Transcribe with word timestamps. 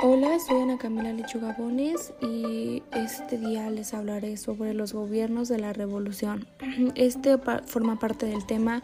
Hola, 0.00 0.38
soy 0.38 0.62
Ana 0.62 0.78
Camila 0.78 1.12
Lechuga 1.12 1.56
Bones 1.58 2.12
y 2.22 2.84
este 2.92 3.36
día 3.36 3.68
les 3.68 3.94
hablaré 3.94 4.36
sobre 4.36 4.72
los 4.72 4.92
gobiernos 4.92 5.48
de 5.48 5.58
la 5.58 5.72
revolución. 5.72 6.46
Este 6.94 7.36
forma 7.66 7.98
parte 7.98 8.26
del 8.26 8.46
tema 8.46 8.80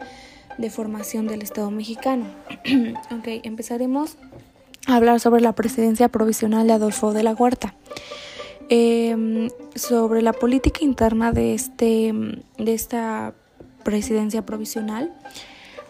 de 0.57 0.69
formación 0.69 1.27
del 1.27 1.41
Estado 1.41 1.71
mexicano. 1.71 2.25
ok, 3.11 3.27
empezaremos 3.43 4.17
a 4.87 4.97
hablar 4.97 5.21
sobre 5.21 5.39
la 5.39 5.53
presidencia 5.53 6.09
provisional 6.09 6.67
de 6.67 6.73
Adolfo 6.73 7.13
de 7.13 7.23
la 7.23 7.33
Huerta. 7.33 7.75
Em, 8.67 9.47
sobre 9.73 10.21
la 10.21 10.33
política 10.33 10.79
interna 10.81 11.31
de, 11.31 11.53
este, 11.53 12.13
de 12.57 12.73
esta 12.73 13.33
presidencia 13.83 14.45
provisional 14.45 15.13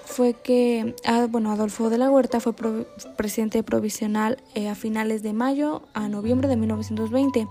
fue 0.05 0.33
que 0.33 0.95
ah, 1.05 1.27
bueno, 1.29 1.51
Adolfo 1.51 1.89
de 1.89 1.97
la 1.97 2.09
Huerta 2.09 2.39
fue 2.39 2.53
presidente 3.15 3.63
provisional 3.63 4.37
eh, 4.53 4.69
a 4.69 4.75
finales 4.75 5.23
de 5.23 5.33
mayo 5.33 5.83
a 5.93 6.07
noviembre 6.07 6.47
de 6.47 6.55
1920 6.55 7.47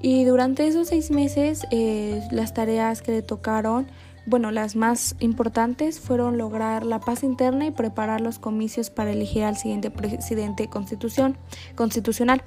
y 0.00 0.24
durante 0.24 0.66
esos 0.66 0.88
seis 0.88 1.10
meses 1.10 1.66
eh, 1.70 2.22
las 2.30 2.54
tareas 2.54 3.02
que 3.02 3.12
le 3.12 3.22
tocaron, 3.22 3.88
bueno, 4.26 4.50
las 4.50 4.76
más 4.76 5.16
importantes 5.18 5.98
fueron 5.98 6.38
lograr 6.38 6.84
la 6.84 7.00
paz 7.00 7.24
interna 7.24 7.66
y 7.66 7.70
preparar 7.72 8.20
los 8.20 8.38
comicios 8.38 8.90
para 8.90 9.10
elegir 9.10 9.44
al 9.44 9.56
siguiente 9.56 9.90
presidente 9.90 10.68
constitución, 10.68 11.36
constitucional. 11.74 12.42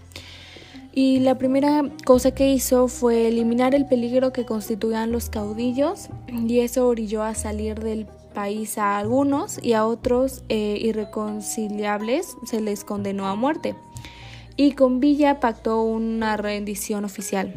Y 0.93 1.20
la 1.20 1.37
primera 1.37 1.83
cosa 2.05 2.31
que 2.31 2.51
hizo 2.51 2.87
fue 2.87 3.27
eliminar 3.27 3.73
el 3.75 3.85
peligro 3.85 4.33
que 4.33 4.45
constituían 4.45 5.11
los 5.11 5.29
caudillos 5.29 6.09
y 6.27 6.59
eso 6.59 6.87
orilló 6.87 7.23
a 7.23 7.33
salir 7.33 7.79
del 7.79 8.07
país 8.31 8.77
a 8.77 8.98
algunos 8.98 9.63
y 9.63 9.73
a 9.73 9.85
otros 9.85 10.44
eh, 10.49 10.77
irreconciliables 10.80 12.35
se 12.45 12.62
les 12.62 12.84
condenó 12.84 13.27
a 13.27 13.35
muerte. 13.35 13.76
Y 14.55 14.73
con 14.73 14.99
Villa 14.99 15.40
pactó 15.40 15.81
una 15.81 16.38
rendición 16.38 17.05
oficial. 17.05 17.54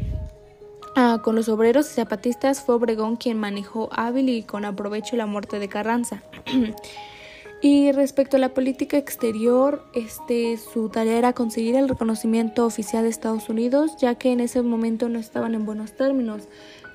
Ah, 0.97 1.19
con 1.21 1.35
los 1.35 1.49
obreros 1.49 1.91
y 1.91 1.95
zapatistas 1.95 2.61
fue 2.61 2.75
Obregón 2.75 3.17
quien 3.17 3.37
manejó 3.37 3.89
hábil 3.91 4.29
y 4.29 4.43
con 4.43 4.63
aprovecho 4.63 5.17
la 5.17 5.25
muerte 5.25 5.59
de 5.59 5.67
Carranza. 5.67 6.23
y 7.61 7.91
respecto 7.91 8.37
a 8.37 8.39
la 8.39 8.53
política 8.53 8.97
exterior, 8.97 9.83
este, 9.93 10.57
su 10.57 10.87
tarea 10.87 11.17
era 11.17 11.33
conseguir 11.33 11.75
el 11.75 11.89
reconocimiento 11.89 12.65
oficial 12.65 13.03
de 13.03 13.09
Estados 13.09 13.49
Unidos, 13.49 13.97
ya 13.99 14.15
que 14.15 14.31
en 14.31 14.39
ese 14.39 14.61
momento 14.61 15.09
no 15.09 15.19
estaban 15.19 15.53
en 15.53 15.65
buenos 15.65 15.91
términos 15.97 16.43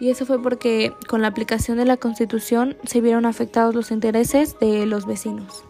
y 0.01 0.11
eso 0.11 0.27
fue 0.27 0.43
porque 0.43 0.93
con 1.06 1.23
la 1.23 1.29
aplicación 1.29 1.77
de 1.77 1.84
la 1.84 1.98
Constitución 1.98 2.77
se 2.84 3.01
vieron 3.01 3.27
afectados 3.27 3.75
los 3.75 3.91
intereses 3.91 4.59
de 4.59 4.87
los 4.87 5.06
vecinos. 5.06 5.65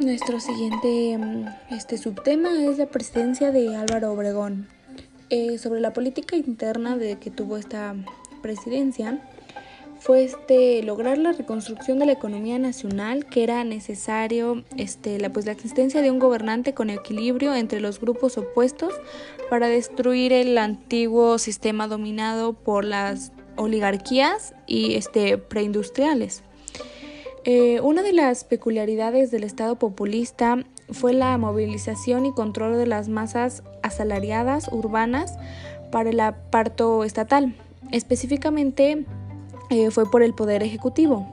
Nuestro 0.00 0.40
siguiente 0.40 1.18
mm, 1.18 1.74
este 1.74 1.98
subtema 1.98 2.48
es 2.64 2.78
la 2.78 2.86
presidencia 2.86 3.52
de 3.52 3.76
Álvaro 3.76 4.12
Obregón. 4.12 4.68
Eh, 5.28 5.58
sobre 5.58 5.80
la 5.80 5.92
política 5.92 6.36
interna 6.36 6.96
de 6.96 7.18
que 7.18 7.32
tuvo 7.32 7.56
esta 7.56 7.96
presidencia, 8.42 9.20
fue 10.06 10.22
este 10.22 10.84
lograr 10.84 11.18
la 11.18 11.32
reconstrucción 11.32 11.98
de 11.98 12.06
la 12.06 12.12
economía 12.12 12.60
nacional 12.60 13.26
que 13.26 13.42
era 13.42 13.64
necesario 13.64 14.62
este 14.76 15.18
la 15.18 15.30
pues 15.30 15.46
la 15.46 15.52
existencia 15.52 16.00
de 16.00 16.12
un 16.12 16.20
gobernante 16.20 16.74
con 16.74 16.90
equilibrio 16.90 17.52
entre 17.56 17.80
los 17.80 18.00
grupos 18.00 18.38
opuestos 18.38 18.94
para 19.50 19.66
destruir 19.66 20.32
el 20.32 20.58
antiguo 20.58 21.38
sistema 21.38 21.88
dominado 21.88 22.52
por 22.52 22.84
las 22.84 23.32
oligarquías 23.56 24.54
y 24.68 24.94
este 24.94 25.38
preindustriales. 25.38 26.44
Eh, 27.44 27.80
una 27.80 28.02
de 28.02 28.12
las 28.12 28.44
peculiaridades 28.44 29.32
del 29.32 29.42
Estado 29.42 29.76
populista 29.76 30.64
fue 30.90 31.14
la 31.14 31.36
movilización 31.36 32.26
y 32.26 32.32
control 32.32 32.78
de 32.78 32.86
las 32.86 33.08
masas 33.08 33.64
asalariadas 33.82 34.68
urbanas 34.70 35.36
para 35.90 36.10
el 36.10 36.20
aparto 36.20 37.02
estatal. 37.02 37.56
Específicamente, 37.90 39.04
eh, 39.70 39.90
fue 39.90 40.10
por 40.10 40.22
el 40.22 40.34
Poder 40.34 40.62
Ejecutivo. 40.62 41.26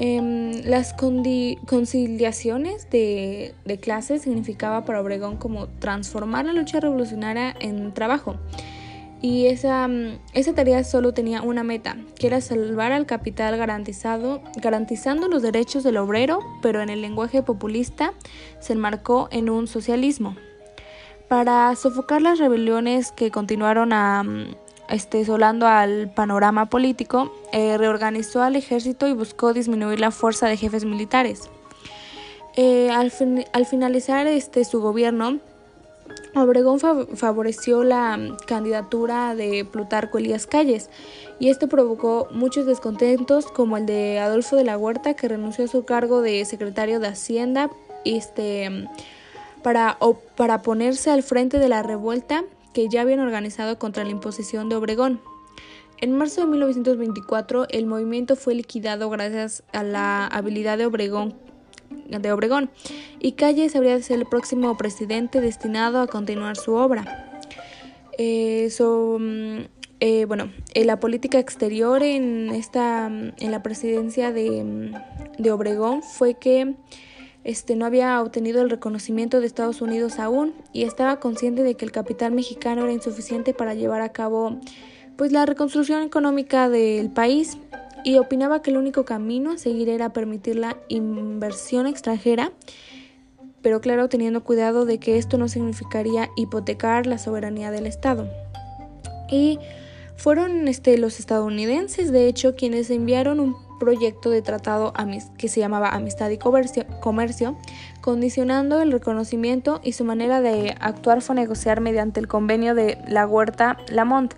Em, 0.00 0.62
las 0.64 0.92
conciliaciones 0.92 2.90
de, 2.90 3.54
de 3.64 3.78
clases 3.78 4.22
significaba 4.22 4.84
para 4.84 5.00
Obregón 5.00 5.36
como 5.36 5.68
transformar 5.78 6.46
la 6.46 6.52
lucha 6.52 6.80
revolucionaria 6.80 7.54
en 7.60 7.94
trabajo. 7.94 8.36
Y 9.24 9.46
esa, 9.46 9.88
mm, 9.88 10.18
tarea 10.54 10.84
solo 10.84 11.14
tenía 11.14 11.40
una 11.40 11.64
meta, 11.64 11.96
que 12.18 12.26
era 12.26 12.42
salvar 12.42 12.92
al 12.92 13.06
capital 13.06 13.56
garantizando 13.56 15.28
los 15.28 15.40
derechos 15.40 15.82
del 15.82 15.96
obrero, 15.96 16.40
pero 16.60 16.82
en 16.82 16.90
el 16.90 17.00
lenguaje 17.00 17.42
populista 17.42 18.12
se 18.60 18.74
enmarcó 18.74 19.28
en 19.30 19.48
un 19.48 19.66
socialismo. 19.66 20.36
Para 21.28 21.74
sofocar 21.74 22.20
las 22.20 22.38
rebeliones 22.38 23.12
que 23.12 23.30
continuaron 23.30 23.94
a, 23.94 24.22
mm, 24.24 24.56
este, 24.88 25.24
solando 25.24 25.66
al 25.66 26.10
panorama 26.12 26.66
político, 26.66 27.32
eh, 27.52 27.78
reorganizó 27.78 28.42
al 28.42 28.56
ejército 28.56 29.06
y 29.06 29.12
buscó 29.12 29.52
disminuir 29.52 30.00
la 30.00 30.10
fuerza 30.10 30.46
de 30.48 30.56
jefes 30.56 30.84
militares. 30.84 31.50
Eh, 32.56 32.90
al, 32.90 33.10
finalizar 33.66 34.26
este, 34.26 34.64
su 34.64 34.80
gobierno, 34.80 35.40
Obregón 36.36 36.78
favoreció 36.80 37.84
la 37.84 38.18
candidatura 38.46 39.34
de 39.34 39.64
Plutarco 39.64 40.18
Elías 40.18 40.46
Calles 40.46 40.90
y 41.38 41.48
esto 41.48 41.68
provocó 41.68 42.28
muchos 42.30 42.66
descontentos 42.66 43.46
como 43.46 43.76
el 43.76 43.86
de 43.86 44.18
Adolfo 44.18 44.56
de 44.56 44.64
la 44.64 44.76
Huerta 44.76 45.14
que 45.14 45.28
renunció 45.28 45.64
a 45.64 45.68
su 45.68 45.84
cargo 45.84 46.22
de 46.22 46.44
secretario 46.44 47.00
de 47.00 47.08
Hacienda 47.08 47.70
este, 48.04 48.88
para, 49.62 49.98
para 50.36 50.62
ponerse 50.62 51.10
al 51.10 51.22
frente 51.22 51.58
de 51.58 51.68
la 51.68 51.82
revuelta 51.82 52.44
que 52.74 52.88
ya 52.88 53.00
habían 53.00 53.20
organizado 53.20 53.78
contra 53.78 54.04
la 54.04 54.10
imposición 54.10 54.68
de 54.68 54.76
Obregón. 54.76 55.20
En 56.00 56.16
marzo 56.16 56.42
de 56.42 56.48
1924 56.48 57.68
el 57.70 57.86
movimiento 57.86 58.36
fue 58.36 58.54
liquidado 58.54 59.08
gracias 59.08 59.62
a 59.72 59.82
la 59.82 60.26
habilidad 60.26 60.76
de 60.76 60.86
Obregón, 60.86 61.34
de 62.08 62.32
Obregón 62.32 62.70
y 63.20 63.32
Calles 63.32 63.74
habría 63.76 63.94
de 63.94 64.02
ser 64.02 64.18
el 64.18 64.26
próximo 64.26 64.76
presidente 64.76 65.40
destinado 65.40 66.00
a 66.00 66.06
continuar 66.06 66.56
su 66.56 66.74
obra. 66.74 67.30
Eh, 68.18 68.68
mm, 68.78 69.58
eh, 70.00 70.24
bueno, 70.26 70.52
en 70.74 70.86
la 70.86 71.00
política 71.00 71.38
exterior 71.38 72.02
en, 72.02 72.50
esta, 72.50 73.06
en 73.06 73.50
la 73.50 73.62
presidencia 73.62 74.32
de, 74.32 74.64
mm, 74.64 75.42
de 75.42 75.50
Obregón 75.52 76.02
fue 76.02 76.34
que 76.34 76.74
este, 77.44 77.76
no 77.76 77.86
había 77.86 78.20
obtenido 78.20 78.62
el 78.62 78.70
reconocimiento 78.70 79.40
de 79.40 79.46
Estados 79.46 79.82
Unidos 79.82 80.18
aún 80.18 80.54
y 80.72 80.84
estaba 80.84 81.20
consciente 81.20 81.62
de 81.62 81.74
que 81.74 81.84
el 81.84 81.92
capital 81.92 82.32
mexicano 82.32 82.84
era 82.84 82.92
insuficiente 82.92 83.54
para 83.54 83.74
llevar 83.74 84.00
a 84.00 84.10
cabo 84.10 84.58
pues 85.16 85.30
la 85.30 85.46
reconstrucción 85.46 86.02
económica 86.02 86.68
del 86.68 87.10
país 87.10 87.58
y 88.02 88.18
opinaba 88.18 88.62
que 88.62 88.70
el 88.70 88.76
único 88.76 89.04
camino 89.04 89.52
a 89.52 89.58
seguir 89.58 89.88
era 89.88 90.12
permitir 90.12 90.56
la 90.56 90.76
inversión 90.88 91.86
extranjera, 91.86 92.52
pero 93.62 93.80
claro, 93.80 94.08
teniendo 94.08 94.44
cuidado 94.44 94.84
de 94.84 94.98
que 94.98 95.16
esto 95.16 95.38
no 95.38 95.48
significaría 95.48 96.28
hipotecar 96.36 97.06
la 97.06 97.18
soberanía 97.18 97.70
del 97.70 97.86
Estado. 97.86 98.28
Y 99.30 99.58
fueron 100.16 100.68
este, 100.68 100.98
los 100.98 101.18
estadounidenses, 101.18 102.12
de 102.12 102.28
hecho, 102.28 102.54
quienes 102.56 102.90
enviaron 102.90 103.40
un 103.40 103.56
proyecto 103.78 104.30
de 104.30 104.42
tratado 104.42 104.92
que 105.38 105.48
se 105.48 105.60
llamaba 105.60 105.90
Amistad 105.90 106.30
y 106.30 106.38
Comercio, 106.38 107.56
condicionando 108.00 108.80
el 108.80 108.92
reconocimiento 108.92 109.80
y 109.82 109.92
su 109.92 110.04
manera 110.04 110.40
de 110.40 110.74
actuar 110.80 111.22
fue 111.22 111.34
negociar 111.34 111.80
mediante 111.80 112.20
el 112.20 112.28
convenio 112.28 112.74
de 112.74 112.98
la 113.08 113.26
Huerta 113.26 113.78
Lamont 113.88 114.34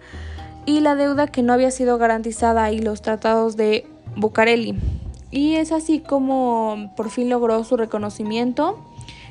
y 0.65 0.81
la 0.81 0.95
deuda 0.95 1.29
que 1.29 1.43
no 1.43 1.53
había 1.53 1.71
sido 1.71 1.99
garantizada 1.99 2.71
y 2.73 2.81
los 2.81 3.03
tratados 3.03 3.57
de 3.57 3.87
Bucareli. 4.17 4.77
Y 5.31 5.55
es 5.55 5.73
así 5.73 6.01
como 6.01 6.93
por 6.97 7.11
fin 7.11 7.29
logró 7.29 7.63
su 7.65 7.77
reconocimiento 7.77 8.79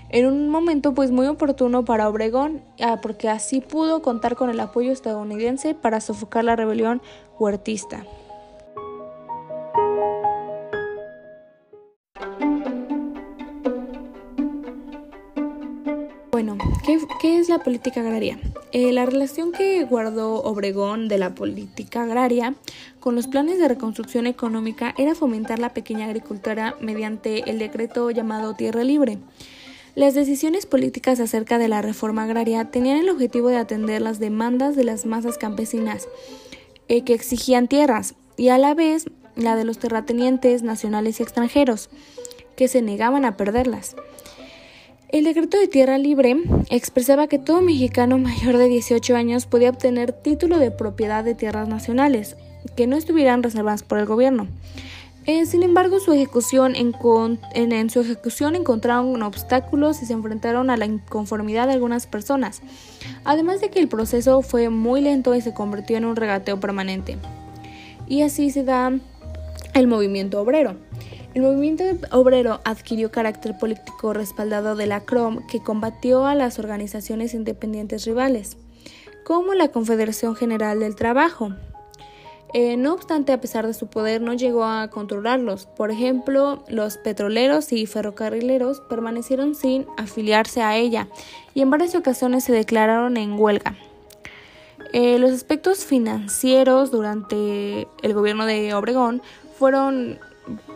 en 0.09 0.27
un 0.27 0.49
momento 0.49 0.93
pues 0.93 1.11
muy 1.11 1.27
oportuno 1.27 1.83
para 1.83 2.07
Obregón, 2.07 2.61
ah, 2.79 2.99
porque 3.01 3.27
así 3.27 3.59
pudo 3.59 4.01
contar 4.01 4.35
con 4.35 4.49
el 4.49 4.59
apoyo 4.59 4.91
estadounidense 4.91 5.73
para 5.73 5.99
sofocar 5.99 6.43
la 6.43 6.55
rebelión 6.55 7.01
huertista. 7.39 8.05
Bueno, 16.35 16.57
¿qué, 17.21 17.39
es 17.39 17.47
la 17.47 17.59
política 17.59 18.01
agraria? 18.01 18.37
Eh, 18.73 18.91
la 18.91 19.05
relación 19.05 19.53
que 19.53 19.85
guardó 19.85 20.43
Obregón 20.43 21.07
de 21.07 21.17
la 21.17 21.33
política 21.33 22.03
agraria 22.03 22.55
con 22.99 23.15
los 23.15 23.27
planes 23.27 23.57
de 23.57 23.69
reconstrucción 23.69 24.27
económica 24.27 24.93
era 24.97 25.15
fomentar 25.15 25.59
la 25.59 25.73
pequeña 25.73 26.07
agricultura 26.07 26.75
mediante 26.81 27.49
el 27.49 27.57
decreto 27.57 28.11
llamado 28.11 28.53
Tierra 28.53 28.83
Libre. 28.83 29.17
Las 29.95 30.13
decisiones 30.13 30.65
políticas 30.65 31.21
acerca 31.21 31.57
de 31.57 31.69
la 31.69 31.81
reforma 31.81 32.23
agraria 32.23 32.65
tenían 32.65 32.97
el 32.97 33.09
objetivo 33.09 33.47
de 33.47 33.55
atender 33.55 34.01
las 34.01 34.19
demandas 34.19 34.75
de 34.75 34.83
las 34.83 35.05
masas 35.05 35.37
campesinas 35.37 36.09
eh, 36.89 37.05
que 37.05 37.13
exigían 37.13 37.69
tierras 37.69 38.15
y 38.35 38.49
a 38.49 38.57
la 38.57 38.73
vez 38.73 39.05
la 39.37 39.55
de 39.55 39.63
los 39.63 39.79
terratenientes 39.79 40.63
nacionales 40.63 41.21
y 41.21 41.23
extranjeros, 41.23 41.89
que 42.57 42.67
se 42.67 42.81
negaban 42.81 43.23
a 43.23 43.37
perderlas. 43.37 43.95
El 45.15 45.23
decreto 45.23 45.57
de 45.57 45.69
tierra 45.69 45.97
libre 45.97 46.35
expresaba 46.69 47.27
que 47.27 47.39
todo 47.39 47.61
mexicano 47.61 48.17
mayor 48.17 48.57
de 48.57 48.67
18 48.67 49.15
años 49.15 49.45
podía 49.45 49.69
obtener 49.69 50.11
título 50.11 50.59
de 50.59 50.71
propiedad 50.71 51.23
de 51.23 51.33
tierras 51.33 51.69
nacionales, 51.69 52.35
que 52.75 52.85
no 52.85 52.97
estuvieran 52.97 53.41
reservadas 53.41 53.81
por 53.81 53.97
el 53.97 54.07
gobierno. 54.07 54.49
Eh, 55.25 55.45
sin 55.45 55.63
embargo, 55.63 56.01
su 56.01 56.11
ejecución 56.11 56.75
en, 56.75 56.91
en, 57.53 57.89
su 57.89 58.01
ejecución 58.01 58.55
encontraron 58.55 59.23
obstáculos 59.23 60.01
y 60.01 60.05
se 60.05 60.11
enfrentaron 60.11 60.69
a 60.69 60.75
la 60.75 60.85
inconformidad 60.85 61.67
de 61.67 61.73
algunas 61.75 62.07
personas, 62.07 62.61
además 63.23 63.61
de 63.61 63.69
que 63.69 63.79
el 63.79 63.87
proceso 63.87 64.41
fue 64.41 64.67
muy 64.67 64.99
lento 64.99 65.33
y 65.33 65.39
se 65.39 65.53
convirtió 65.53 65.95
en 65.95 66.03
un 66.03 66.17
regateo 66.17 66.59
permanente. 66.59 67.15
Y 68.09 68.23
así 68.23 68.49
se 68.51 68.65
da 68.65 68.91
el 69.73 69.87
movimiento 69.87 70.41
obrero. 70.41 70.75
El 71.35 71.43
movimiento 71.43 71.83
obrero 72.11 72.61
adquirió 72.63 73.11
carácter 73.11 73.55
político 73.59 74.13
respaldado 74.13 74.75
de 74.75 74.87
la 74.87 75.01
CROM 75.01 75.45
que 75.45 75.61
combatió 75.61 76.25
a 76.25 76.33
las 76.33 76.57
organizaciones 76.57 77.35
independientes 77.35 78.05
rivales, 78.05 78.57
como 79.23 79.53
la 79.53 79.67
Confederación 79.67 80.35
General 80.35 80.79
del 80.79 80.95
Trabajo, 80.95 81.51
eh, 82.57 82.77
no 82.77 82.93
obstante, 82.93 83.33
a 83.33 83.41
pesar 83.41 83.67
de 83.67 83.73
su 83.73 83.87
poder, 83.87 84.21
no 84.21 84.33
llegó 84.33 84.63
a 84.63 84.87
controlarlos. 84.89 85.65
Por 85.65 85.91
ejemplo, 85.91 86.63
los 86.69 86.95
petroleros 86.95 87.73
y 87.73 87.85
ferrocarrileros 87.85 88.79
permanecieron 88.79 89.55
sin 89.55 89.85
afiliarse 89.97 90.61
a 90.61 90.77
ella 90.77 91.09
y 91.53 91.59
en 91.59 91.69
varias 91.69 91.95
ocasiones 91.95 92.45
se 92.45 92.53
declararon 92.53 93.17
en 93.17 93.37
huelga. 93.37 93.75
Eh, 94.93 95.19
los 95.19 95.31
aspectos 95.31 95.83
financieros 95.83 96.91
durante 96.91 97.89
el 98.01 98.13
gobierno 98.13 98.45
de 98.45 98.73
Obregón 98.73 99.21
fueron 99.59 100.17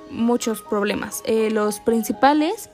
muchos 0.09 0.61
problemas. 0.61 1.21
Eh, 1.25 1.49
los 1.51 1.79
principales 1.79 2.69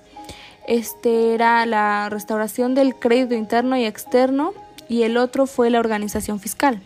este, 0.67 1.33
era 1.33 1.65
la 1.65 2.09
restauración 2.09 2.75
del 2.75 2.95
crédito 2.95 3.35
interno 3.35 3.77
y 3.77 3.85
externo 3.85 4.53
y 4.87 5.03
el 5.03 5.17
otro 5.17 5.45
fue 5.45 5.69
la 5.69 5.79
organización 5.79 6.39
fiscal. 6.39 6.81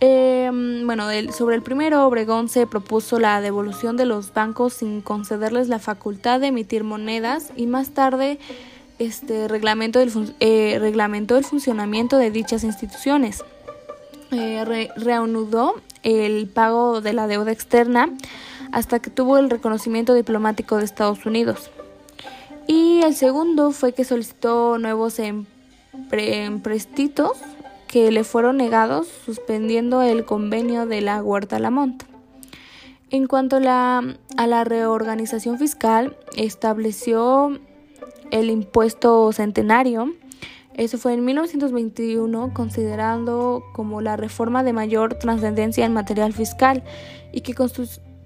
Eh, 0.00 0.50
bueno, 0.84 1.08
sobre 1.32 1.56
el 1.56 1.62
primero, 1.62 2.06
Obregón 2.06 2.48
se 2.48 2.66
propuso 2.66 3.18
la 3.18 3.40
devolución 3.40 3.96
de 3.96 4.04
los 4.04 4.34
bancos 4.34 4.74
sin 4.74 5.00
concederles 5.00 5.68
la 5.68 5.78
facultad 5.78 6.40
de 6.40 6.48
emitir 6.48 6.84
monedas 6.84 7.50
y 7.56 7.66
más 7.66 7.90
tarde 7.90 8.38
este 8.98 9.48
reglamento 9.48 9.98
del, 9.98 10.34
eh, 10.40 10.78
reglamentó 10.80 11.36
el 11.36 11.44
funcionamiento 11.44 12.18
de 12.18 12.30
dichas 12.30 12.62
instituciones. 12.62 13.42
Eh, 14.32 14.90
reanudó 14.96 15.76
el 16.02 16.48
pago 16.48 17.00
de 17.00 17.12
la 17.12 17.26
deuda 17.26 17.52
externa 17.52 18.10
hasta 18.76 18.98
que 18.98 19.08
tuvo 19.08 19.38
el 19.38 19.48
reconocimiento 19.48 20.12
diplomático 20.12 20.76
de 20.76 20.84
Estados 20.84 21.24
Unidos. 21.24 21.70
Y 22.66 23.00
el 23.04 23.14
segundo 23.14 23.70
fue 23.70 23.94
que 23.94 24.04
solicitó 24.04 24.76
nuevos 24.76 25.18
emprestitos 26.10 27.38
que 27.88 28.10
le 28.10 28.22
fueron 28.22 28.58
negados 28.58 29.08
suspendiendo 29.24 30.02
el 30.02 30.26
convenio 30.26 30.84
de 30.84 31.00
la 31.00 31.22
Huerta 31.22 31.58
Lamont. 31.58 32.02
En 33.08 33.26
cuanto 33.28 33.56
a 33.56 33.60
la, 33.60 34.16
a 34.36 34.46
la 34.46 34.64
reorganización 34.64 35.58
fiscal, 35.58 36.14
estableció 36.36 37.58
el 38.30 38.50
impuesto 38.50 39.32
centenario. 39.32 40.12
Eso 40.74 40.98
fue 40.98 41.14
en 41.14 41.24
1921, 41.24 42.52
considerando 42.52 43.64
como 43.72 44.02
la 44.02 44.18
reforma 44.18 44.62
de 44.62 44.74
mayor 44.74 45.14
trascendencia 45.14 45.86
en 45.86 45.94
material 45.94 46.34
fiscal 46.34 46.84
y 47.32 47.40
que 47.40 47.54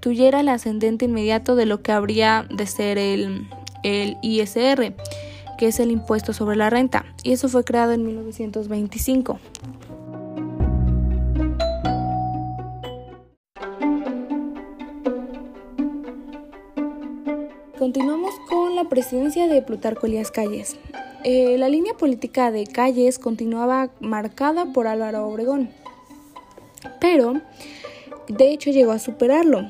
constituyera 0.01 0.41
el 0.41 0.49
ascendente 0.49 1.05
inmediato 1.05 1.57
de 1.57 1.67
lo 1.67 1.83
que 1.83 1.93
habría 1.93 2.47
de 2.49 2.67
ser 2.67 2.97
el, 2.97 3.47
el 3.83 4.17
ISR 4.23 4.95
que 5.59 5.67
es 5.67 5.79
el 5.79 5.91
impuesto 5.91 6.33
sobre 6.33 6.57
la 6.57 6.71
renta, 6.71 7.05
y 7.23 7.33
eso 7.33 7.51
fue 7.51 7.65
creado 7.65 7.93
en 7.93 8.07
1925. 8.07 9.39
Continuamos 17.79 18.35
con 18.49 18.75
la 18.75 18.85
presidencia 18.89 19.49
de 19.49 19.61
Plutarco 19.61 20.07
Elías 20.07 20.31
Calles. 20.31 20.79
Eh, 21.25 21.59
la 21.59 21.69
línea 21.69 21.93
política 21.93 22.51
de 22.51 22.65
Calles 22.67 23.19
continuaba 23.19 23.91
marcada 24.01 24.73
por 24.73 24.87
Álvaro 24.87 25.29
Obregón, 25.29 25.69
pero 27.03 27.35
de 28.31 28.53
hecho 28.53 28.71
llegó 28.71 28.93
a 28.93 28.99
superarlo. 28.99 29.67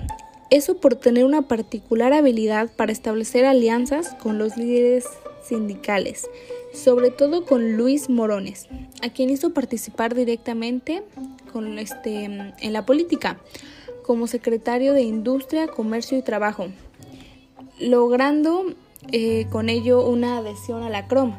Eso 0.50 0.76
por 0.78 0.96
tener 0.96 1.24
una 1.24 1.42
particular 1.42 2.12
habilidad 2.12 2.70
para 2.74 2.90
establecer 2.90 3.44
alianzas 3.44 4.14
con 4.14 4.38
los 4.38 4.56
líderes 4.56 5.06
sindicales, 5.42 6.28
sobre 6.72 7.10
todo 7.10 7.44
con 7.44 7.76
Luis 7.76 8.10
Morones, 8.10 8.66
a 9.02 9.10
quien 9.10 9.30
hizo 9.30 9.54
participar 9.54 10.14
directamente 10.14 11.02
este, 11.78 12.24
en 12.24 12.72
la 12.72 12.84
política 12.84 13.38
como 14.02 14.26
secretario 14.26 14.92
de 14.92 15.02
Industria, 15.02 15.68
Comercio 15.68 16.18
y 16.18 16.22
Trabajo, 16.22 16.66
logrando 17.78 18.74
eh, 19.12 19.46
con 19.50 19.68
ello 19.68 20.04
una 20.06 20.38
adhesión 20.38 20.82
a 20.82 20.90
la 20.90 21.06
CROM, 21.06 21.36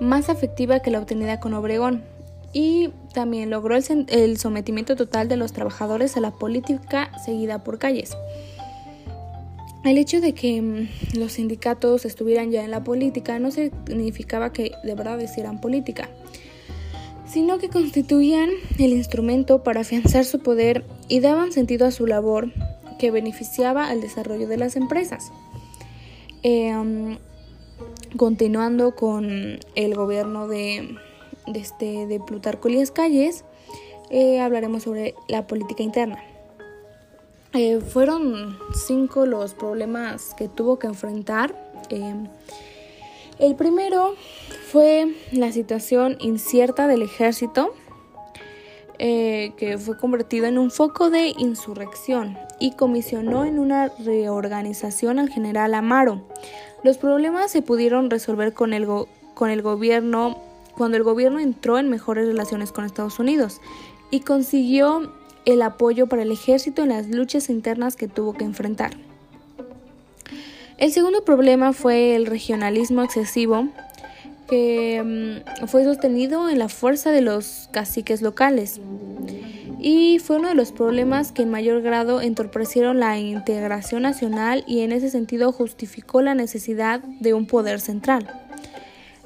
más 0.00 0.28
afectiva 0.28 0.80
que 0.80 0.90
la 0.90 0.98
obtenida 0.98 1.38
con 1.38 1.54
Obregón, 1.54 2.02
y 2.52 2.90
también 3.12 3.50
logró 3.50 3.76
el 3.76 4.38
sometimiento 4.38 4.96
total 4.96 5.28
de 5.28 5.36
los 5.36 5.52
trabajadores 5.52 6.16
a 6.16 6.20
la 6.20 6.30
política 6.30 7.10
seguida 7.24 7.64
por 7.64 7.78
calles. 7.78 8.16
El 9.84 9.96
hecho 9.96 10.20
de 10.20 10.34
que 10.34 10.60
mm, 10.60 11.18
los 11.18 11.32
sindicatos 11.32 12.04
estuvieran 12.04 12.50
ya 12.50 12.64
en 12.64 12.70
la 12.70 12.84
política 12.84 13.38
no 13.38 13.50
significaba 13.50 14.52
que 14.52 14.72
de 14.84 14.94
verdad 14.94 15.18
hicieran 15.18 15.60
política, 15.60 16.10
sino 17.26 17.58
que 17.58 17.70
constituían 17.70 18.50
el 18.78 18.92
instrumento 18.92 19.62
para 19.62 19.80
afianzar 19.80 20.24
su 20.24 20.40
poder 20.40 20.84
y 21.08 21.20
daban 21.20 21.52
sentido 21.52 21.86
a 21.86 21.92
su 21.92 22.06
labor 22.06 22.52
que 22.98 23.10
beneficiaba 23.10 23.88
al 23.88 24.02
desarrollo 24.02 24.46
de 24.46 24.58
las 24.58 24.76
empresas. 24.76 25.32
Em, 26.42 27.16
continuando 28.16 28.94
con 28.94 29.60
el 29.74 29.94
gobierno 29.94 30.46
de, 30.48 30.96
este, 31.54 32.06
de 32.06 32.20
Plutarco 32.20 32.68
Elías 32.68 32.90
Calles, 32.90 33.44
eh, 34.10 34.40
hablaremos 34.40 34.82
sobre 34.82 35.14
la 35.28 35.46
política 35.46 35.82
interna. 35.82 36.18
Eh, 37.52 37.80
fueron 37.80 38.58
cinco 38.86 39.26
los 39.26 39.54
problemas 39.54 40.34
que 40.34 40.48
tuvo 40.48 40.78
que 40.78 40.88
enfrentar. 40.88 41.54
Eh, 41.90 42.14
el 43.38 43.54
primero 43.54 44.14
fue 44.70 45.14
la 45.32 45.52
situación 45.52 46.16
incierta 46.20 46.86
del 46.86 47.02
ejército, 47.02 47.72
que 48.98 49.78
fue 49.82 49.96
convertido 49.96 50.44
en 50.44 50.58
un 50.58 50.70
foco 50.70 51.08
de 51.08 51.32
insurrección 51.38 52.36
y 52.58 52.72
comisionó 52.72 53.46
en 53.46 53.58
una 53.58 53.88
reorganización 53.88 55.18
al 55.18 55.30
general 55.30 55.72
Amaro. 55.72 56.20
Los 56.82 56.98
problemas 56.98 57.50
se 57.50 57.62
pudieron 57.62 58.10
resolver 58.10 58.52
con 58.52 58.74
el, 58.74 58.86
con 59.34 59.48
el 59.48 59.62
gobierno 59.62 60.38
cuando 60.76 60.96
el 60.96 61.02
gobierno 61.02 61.38
entró 61.38 61.78
en 61.78 61.88
mejores 61.88 62.26
relaciones 62.26 62.72
con 62.72 62.84
Estados 62.84 63.18
Unidos 63.18 63.60
y 64.10 64.20
consiguió 64.20 65.12
el 65.44 65.62
apoyo 65.62 66.06
para 66.06 66.22
el 66.22 66.32
ejército 66.32 66.82
en 66.82 66.90
las 66.90 67.08
luchas 67.08 67.48
internas 67.50 67.96
que 67.96 68.08
tuvo 68.08 68.34
que 68.34 68.44
enfrentar. 68.44 68.96
El 70.78 70.92
segundo 70.92 71.24
problema 71.24 71.72
fue 71.72 72.16
el 72.16 72.26
regionalismo 72.26 73.02
excesivo 73.02 73.68
que 74.48 75.42
mm, 75.62 75.66
fue 75.66 75.84
sostenido 75.84 76.48
en 76.48 76.58
la 76.58 76.68
fuerza 76.68 77.10
de 77.10 77.20
los 77.20 77.68
caciques 77.70 78.22
locales 78.22 78.80
y 79.78 80.18
fue 80.18 80.36
uno 80.36 80.48
de 80.48 80.54
los 80.54 80.72
problemas 80.72 81.32
que 81.32 81.42
en 81.42 81.50
mayor 81.50 81.80
grado 81.80 82.20
entorpecieron 82.20 82.98
la 82.98 83.18
integración 83.18 84.02
nacional 84.02 84.64
y 84.66 84.80
en 84.80 84.92
ese 84.92 85.08
sentido 85.08 85.52
justificó 85.52 86.20
la 86.20 86.34
necesidad 86.34 87.00
de 87.00 87.32
un 87.32 87.46
poder 87.46 87.80
central. 87.80 88.39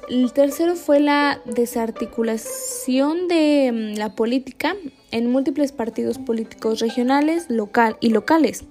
El 0.07 0.31
tercero 0.33 0.75
fue 0.75 0.99
la 0.99 1.41
desarticulación 1.45 3.27
de 3.27 3.71
mm, 3.71 3.97
la 3.97 4.13
política 4.13 4.75
en 5.11 5.31
múltiples 5.31 5.71
partidos 5.71 6.19
políticos 6.19 6.79
regionales 6.79 7.49
local 7.49 7.97
y 8.01 8.09
locales. 8.09 8.65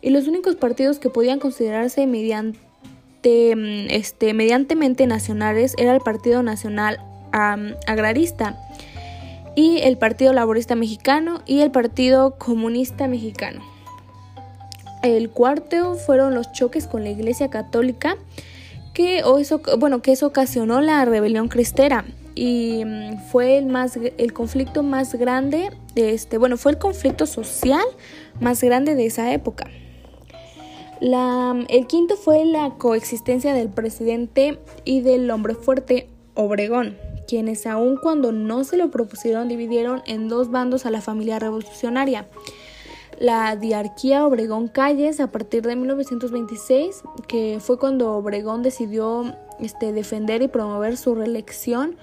Y 0.00 0.10
los 0.10 0.26
únicos 0.26 0.56
partidos 0.56 0.98
que 0.98 1.10
podían 1.10 1.38
considerarse 1.38 2.06
mediante, 2.06 3.56
mm, 3.56 3.90
este, 3.90 4.32
nacionales 5.06 5.74
era 5.76 5.94
el 5.94 6.00
Partido 6.00 6.42
Nacional 6.42 6.98
Agrarista 7.32 8.58
y 9.54 9.78
el 9.82 9.98
Partido 9.98 10.32
Laborista 10.32 10.74
Mexicano 10.74 11.42
y 11.44 11.60
el 11.60 11.70
Partido 11.70 12.38
Comunista 12.38 13.06
Mexicano. 13.06 13.62
El 15.02 15.30
cuarto 15.30 15.94
fueron 15.94 16.34
los 16.34 16.52
choques 16.52 16.86
con 16.86 17.04
la 17.04 17.10
Iglesia 17.10 17.50
Católica 17.50 18.16
que, 18.92 19.22
eso, 19.40 19.62
que 19.62 20.24
ocasionó 20.24 20.80
la 20.80 21.04
rebelión 21.04 21.48
cristera 21.48 22.04
y 22.34 22.84
mm, 22.84 23.18
fue 23.30 23.58
el, 23.58 23.66
más, 23.66 23.96
el 23.96 24.32
conflicto 24.32 24.82
más 24.82 25.14
grande 25.14 25.70
este, 25.94 26.38
bueno, 26.38 26.56
fue 26.56 26.72
el 26.72 26.78
conflicto 26.78 27.26
social 27.26 27.84
más 28.40 28.62
grande 28.62 28.94
de 28.94 29.06
esa 29.06 29.32
época. 29.32 29.68
el 31.00 31.86
quinto 31.86 32.16
fue 32.16 32.44
la 32.44 32.70
coexistencia 32.78 33.54
del 33.54 33.68
presidente 33.68 34.58
y 34.84 35.00
del 35.00 35.30
hombre 35.30 35.54
fuerte 35.54 36.08
Obregón, 36.34 36.96
quienes 37.26 37.66
aun 37.66 37.96
cuando 37.96 38.32
no 38.32 38.64
se 38.64 38.76
lo 38.76 38.90
propusieron 38.90 39.48
dividieron 39.48 40.02
en 40.06 40.28
dos 40.28 40.50
bandos 40.50 40.86
a 40.86 40.90
la 40.90 41.00
familia 41.00 41.38
revolucionaria. 41.38 42.28
La 43.20 43.54
diarquía 43.54 44.26
Obregón 44.26 44.68
Calles 44.68 45.20
a 45.20 45.26
partir 45.26 45.62
de 45.62 45.76
1926, 45.76 47.02
que 47.28 47.58
fue 47.60 47.78
cuando 47.78 48.14
Obregón 48.14 48.62
decidió 48.62 49.36
este, 49.58 49.92
defender 49.92 50.40
y 50.40 50.48
promover 50.48 50.96
su 50.96 51.14
reelección, 51.14 51.96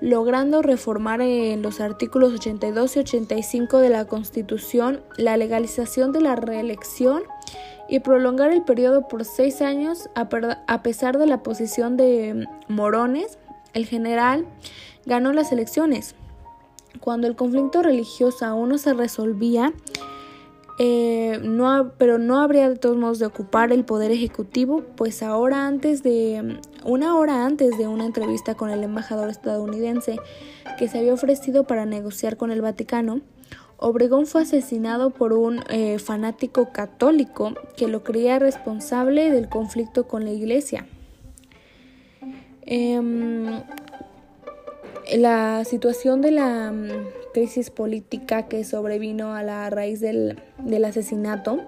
logrando 0.00 0.62
reformar 0.62 1.20
en 1.20 1.62
los 1.62 1.80
artículos 1.80 2.34
82 2.34 2.96
y 2.96 2.98
85 2.98 3.78
de 3.78 3.90
la 3.90 4.06
Constitución 4.06 5.02
la 5.16 5.36
legalización 5.36 6.10
de 6.10 6.20
la 6.20 6.34
reelección 6.34 7.22
y 7.88 8.00
prolongar 8.00 8.50
el 8.50 8.62
periodo 8.62 9.06
por 9.06 9.24
seis 9.24 9.62
años 9.62 10.10
a 10.16 10.82
pesar 10.82 11.16
de 11.16 11.26
la 11.26 11.44
posición 11.44 11.96
de 11.96 12.44
Morones, 12.66 13.38
el 13.72 13.86
general 13.86 14.44
ganó 15.04 15.32
las 15.32 15.52
elecciones. 15.52 16.16
Cuando 16.98 17.28
el 17.28 17.36
conflicto 17.36 17.84
religioso 17.84 18.44
aún 18.44 18.70
no 18.70 18.78
se 18.78 18.94
resolvía, 18.94 19.72
eh, 20.78 21.40
no, 21.42 21.92
pero 21.96 22.18
no 22.18 22.40
habría 22.40 22.68
de 22.68 22.76
todos 22.76 22.96
modos 22.96 23.18
de 23.18 23.26
ocupar 23.26 23.72
el 23.72 23.84
poder 23.84 24.10
ejecutivo, 24.10 24.82
pues 24.96 25.22
ahora 25.22 25.66
antes 25.66 26.02
de 26.02 26.58
una 26.84 27.16
hora 27.16 27.46
antes 27.46 27.78
de 27.78 27.88
una 27.88 28.04
entrevista 28.04 28.54
con 28.54 28.70
el 28.70 28.84
embajador 28.84 29.30
estadounidense 29.30 30.18
que 30.78 30.88
se 30.88 30.98
había 30.98 31.14
ofrecido 31.14 31.64
para 31.64 31.86
negociar 31.86 32.36
con 32.36 32.50
el 32.50 32.60
Vaticano, 32.60 33.22
Obregón 33.78 34.26
fue 34.26 34.42
asesinado 34.42 35.10
por 35.10 35.32
un 35.32 35.62
eh, 35.68 35.98
fanático 35.98 36.72
católico 36.72 37.52
que 37.76 37.88
lo 37.88 38.02
creía 38.02 38.38
responsable 38.38 39.30
del 39.30 39.48
conflicto 39.48 40.06
con 40.08 40.24
la 40.24 40.30
Iglesia. 40.30 40.86
Em, 42.62 43.62
la 45.14 45.64
situación 45.64 46.20
de 46.20 46.30
la 46.32 46.72
crisis 47.36 47.68
política 47.68 48.48
que 48.48 48.64
sobrevino 48.64 49.34
a 49.34 49.42
la 49.42 49.68
raíz 49.68 50.00
del, 50.00 50.38
asesinato, 50.86 51.60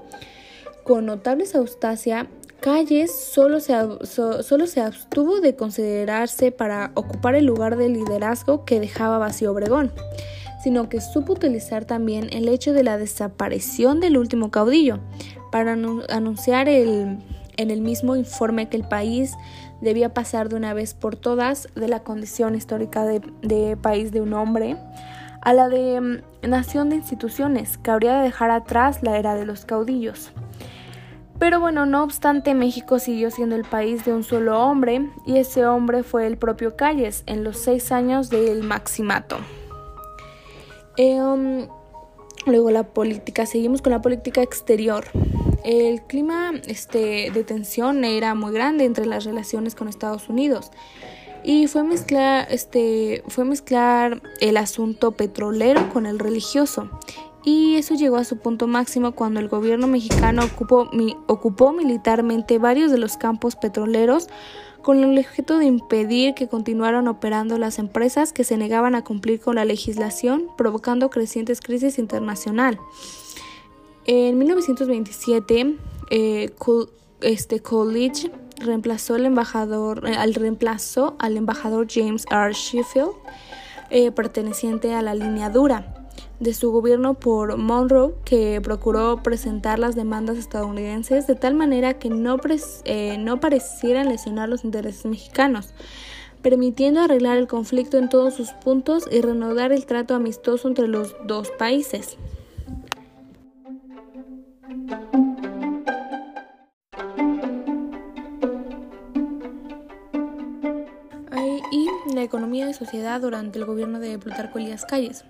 con 0.83 1.05
notable 1.05 1.45
austacia, 1.53 2.27
Calles 2.61 3.15
solo 3.15 3.61
se, 3.61 3.75
solo 4.07 4.67
se 4.67 4.81
abstuvo 4.81 5.43
de 5.43 5.57
considerarse 5.57 6.53
para 6.53 6.91
ocupar 6.95 7.35
el 7.35 7.45
lugar 7.45 7.77
de 7.77 7.91
liderazgo 7.91 8.65
que 8.65 8.81
dejaba 8.81 9.19
vacío 9.19 9.53
Obregón, 9.53 9.93
sino 10.65 10.89
que 10.89 11.03
supo 11.03 11.35
utilizar 11.35 11.85
también 11.85 12.31
el 12.33 12.49
hecho 12.49 12.73
de 12.73 12.83
la 12.83 12.97
desaparición 12.97 14.01
del 14.01 14.17
último 14.17 14.51
caudillo 14.51 15.01
para 15.53 15.73
anunciar 15.73 16.71
el, 16.71 17.19
en 17.59 17.71
el 17.71 17.83
mismo 17.83 18.17
informe 18.17 18.71
que 18.71 18.79
el 18.79 18.89
país 18.89 19.35
debía 19.81 20.15
pasar 20.15 20.49
de 20.49 20.57
una 20.57 20.73
vez 20.75 20.95
por 20.95 21.17
todas 21.17 21.69
de 21.75 21.89
la 21.89 22.01
condición 22.01 22.55
histórica 22.55 23.05
de, 23.05 23.77
país 23.77 24.13
de 24.13 24.21
un 24.21 24.33
hombre 24.33 24.77
a 25.43 25.53
la 25.53 25.69
de 25.69 26.01
mm, 26.01 26.49
nación 26.49 26.89
de 26.89 26.97
instituciones, 26.97 27.79
que 27.79 27.91
habría 27.91 28.17
de 28.17 28.25
dejar 28.25 28.51
atrás 28.51 29.03
la 29.03 29.19
era 29.19 29.35
de 29.35 29.47
los 29.47 29.65
caudillos. 29.65 30.33
Pero 31.39 31.61
bueno, 31.61 31.87
no 31.87 32.03
obstante, 32.03 32.55
México 32.55 32.99
siguió 32.99 33.31
siendo 33.31 33.55
el 33.55 33.65
país 33.65 34.05
de 34.05 34.13
un 34.13 34.25
solo 34.25 34.61
hombre 34.61 35.09
y 35.25 35.39
ese 35.39 35.67
hombre 35.67 36.03
fue 36.03 36.27
el 36.27 36.37
propio 36.37 36.77
Calles 36.77 37.23
en 37.27 37.45
los 37.45 37.59
seis 37.59 37.93
años 37.93 38.29
del 38.29 38.65
maximato. 38.65 39.37
Um, 40.99 41.69
luego 42.45 42.73
la 42.73 42.83
política, 42.83 43.47
seguimos 43.47 43.83
con 43.83 43.93
la 43.93 44.03
política 44.03 44.43
exterior. 44.43 45.05
El 45.65 46.03
clima 46.03 46.53
este, 46.67 47.31
de 47.31 47.45
tensión 47.45 48.05
era 48.05 48.35
muy 48.35 48.53
grande 48.53 48.85
entre 48.85 49.07
las 49.07 49.25
relaciones 49.25 49.77
con 49.77 49.87
Estados 49.87 50.29
Unidos 50.29 50.73
y 51.45 51.67
fue 51.67 51.83
mezclar, 51.85 52.47
este, 52.51 53.23
fue 53.29 53.45
mezclar 53.45 54.23
el 54.41 54.57
asunto 54.57 55.13
petrolero 55.13 55.89
con 55.91 56.07
el 56.07 56.19
religioso. 56.19 56.91
Y 57.45 57.77
eso 57.77 57.95
llegó 57.95 58.17
a 58.17 58.25
su 58.25 58.39
punto 58.39 58.67
máximo 58.67 59.13
cuando 59.13 59.41
el 59.41 59.49
gobierno 59.49 59.87
mexicano 59.87 60.45
ocupó, 60.45 60.91
ocupó 61.27 61.73
militarmente 61.73 62.59
varios 62.59 62.91
de 62.91 62.99
los 62.99 63.17
campos 63.17 63.57
petroleros 63.57 64.29
con 64.83 65.03
el 65.03 65.19
objeto 65.19 65.59
de 65.59 65.67
impedir 65.67 66.35
que 66.35 66.49
continuaran 66.49 67.09
operando 67.09 67.59
las 67.59 67.79
empresas 67.79 68.33
que 68.33 68.45
se 68.45 68.57
negaban 68.57 68.95
a 68.95 69.05
cumplir 69.05 69.41
con 69.41 69.57
la 69.57 69.65
legislación, 69.65 70.49
provocando 70.57 71.11
crecientes 71.11 71.61
crisis 71.61 71.99
internacional. 71.99 72.79
En 74.07 74.39
1927, 74.39 75.77
eh, 76.11 76.51
este 77.21 77.61
Coolidge 77.61 78.31
reemplazó 78.59 79.15
al 79.15 79.27
embajador, 79.27 80.09
eh, 80.09 80.15
al 80.17 80.35
reemplazó 80.35 81.17
al 81.19 81.37
embajador 81.37 81.87
James 81.89 82.25
R. 82.31 82.53
Sheffield, 82.53 83.13
eh, 83.91 84.11
perteneciente 84.11 84.95
a 84.95 85.03
la 85.03 85.15
línea 85.15 85.51
dura 85.51 85.95
de 86.41 86.55
su 86.55 86.71
gobierno 86.71 87.15
por 87.15 87.57
Monroe, 87.57 88.15
que 88.25 88.61
procuró 88.63 89.23
presentar 89.23 89.79
las 89.79 89.95
demandas 89.95 90.39
estadounidenses 90.39 91.27
de 91.27 91.35
tal 91.35 91.55
manera 91.55 91.95
que 91.95 92.11
no, 92.11 92.39
no 93.19 93.41
parecieran 93.41 94.09
lesionar 94.09 94.49
los 94.49 94.65
intereses 94.65 95.05
mexicanos, 95.05 95.75
permitiendo 96.43 97.01
arreglar 97.01 97.39
el 97.39 97.49
conflicto 97.49 97.99
en 97.99 98.09
todos 98.09 98.35
sus 98.35 98.51
puntos 98.53 99.09
y 99.11 99.21
reanudar 99.21 99.73
el 99.73 99.87
trato 99.87 100.15
amistoso 100.15 100.69
entre 100.69 100.87
los 100.87 101.17
dos 101.27 101.51
países. 101.59 102.17
La 112.19 112.25
economía 112.25 112.67
de 112.67 112.75
sociedad 112.75 113.21
durante 113.21 113.61
el 113.61 113.65
gobierno 113.65 114.01
de 114.01 114.19
Plutarco 114.19 114.59
Elías 114.59 114.85
Calles. 114.85 115.25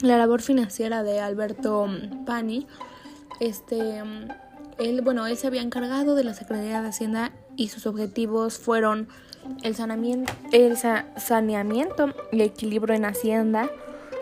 La 0.00 0.16
labor 0.16 0.40
financiera 0.40 1.02
de 1.02 1.20
Alberto 1.20 1.86
Pani, 2.24 2.66
este, 3.40 4.02
él, 4.78 5.00
bueno, 5.02 5.26
él 5.26 5.36
se 5.36 5.46
había 5.46 5.60
encargado 5.60 6.14
de 6.14 6.24
la 6.24 6.32
Secretaría 6.32 6.80
de 6.80 6.88
Hacienda 6.88 7.32
y 7.56 7.68
sus 7.68 7.86
objetivos 7.86 8.58
fueron 8.58 9.08
el, 9.62 9.74
saneamiento, 9.74 10.32
el 10.50 10.78
saneamiento 10.78 12.14
y 12.32 12.40
equilibrio 12.40 12.94
en 12.94 13.04
Hacienda, 13.04 13.70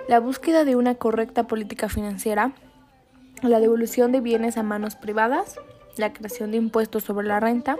la 0.08 0.18
búsqueda 0.18 0.64
de 0.64 0.74
una 0.74 0.96
correcta 0.96 1.46
política 1.46 1.88
financiera, 1.88 2.52
la 3.42 3.60
devolución 3.60 4.10
de 4.10 4.20
bienes 4.20 4.56
a 4.56 4.64
manos 4.64 4.96
privadas, 4.96 5.54
la 5.96 6.12
creación 6.12 6.50
de 6.50 6.56
impuestos 6.56 7.04
sobre 7.04 7.28
la 7.28 7.38
renta 7.38 7.78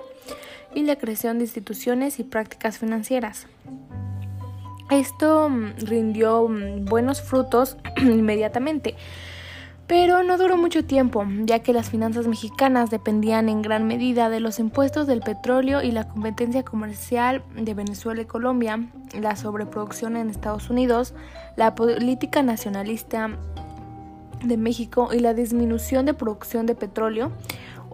y 0.75 0.83
la 0.83 0.97
creación 0.97 1.38
de 1.38 1.45
instituciones 1.45 2.19
y 2.19 2.25
prácticas 2.25 2.78
financieras. 2.78 3.47
Esto 4.90 5.49
mm, 5.49 5.73
rindió 5.87 6.47
mm, 6.49 6.85
buenos 6.85 7.23
frutos 7.23 7.76
inmediatamente, 7.97 8.97
pero 9.87 10.23
no 10.23 10.38
duró 10.38 10.57
mucho 10.57 10.85
tiempo, 10.85 11.26
ya 11.45 11.59
que 11.59 11.73
las 11.73 11.90
finanzas 11.90 12.26
mexicanas 12.26 12.90
dependían 12.90 13.49
en 13.49 13.61
gran 13.61 13.87
medida 13.87 14.31
de 14.31 14.40
los 14.40 14.59
impuestos 14.59 15.07
del 15.07 15.21
petróleo 15.21 15.83
y 15.83 15.90
la 15.90 16.09
competencia 16.09 16.62
comercial 16.62 17.43
de 17.54 17.75
Venezuela 17.75 18.23
y 18.23 18.25
Colombia, 18.25 18.87
la 19.19 19.37
sobreproducción 19.37 20.16
en 20.16 20.31
Estados 20.31 20.71
Unidos, 20.71 21.14
la 21.57 21.75
política 21.75 22.43
nacionalista 22.43 23.31
de 24.43 24.57
México 24.57 25.11
y 25.12 25.21
la 25.21 25.35
disminución 25.35 26.07
de 26.07 26.14
producción 26.14 26.66
de 26.66 26.75
petróleo 26.75 27.33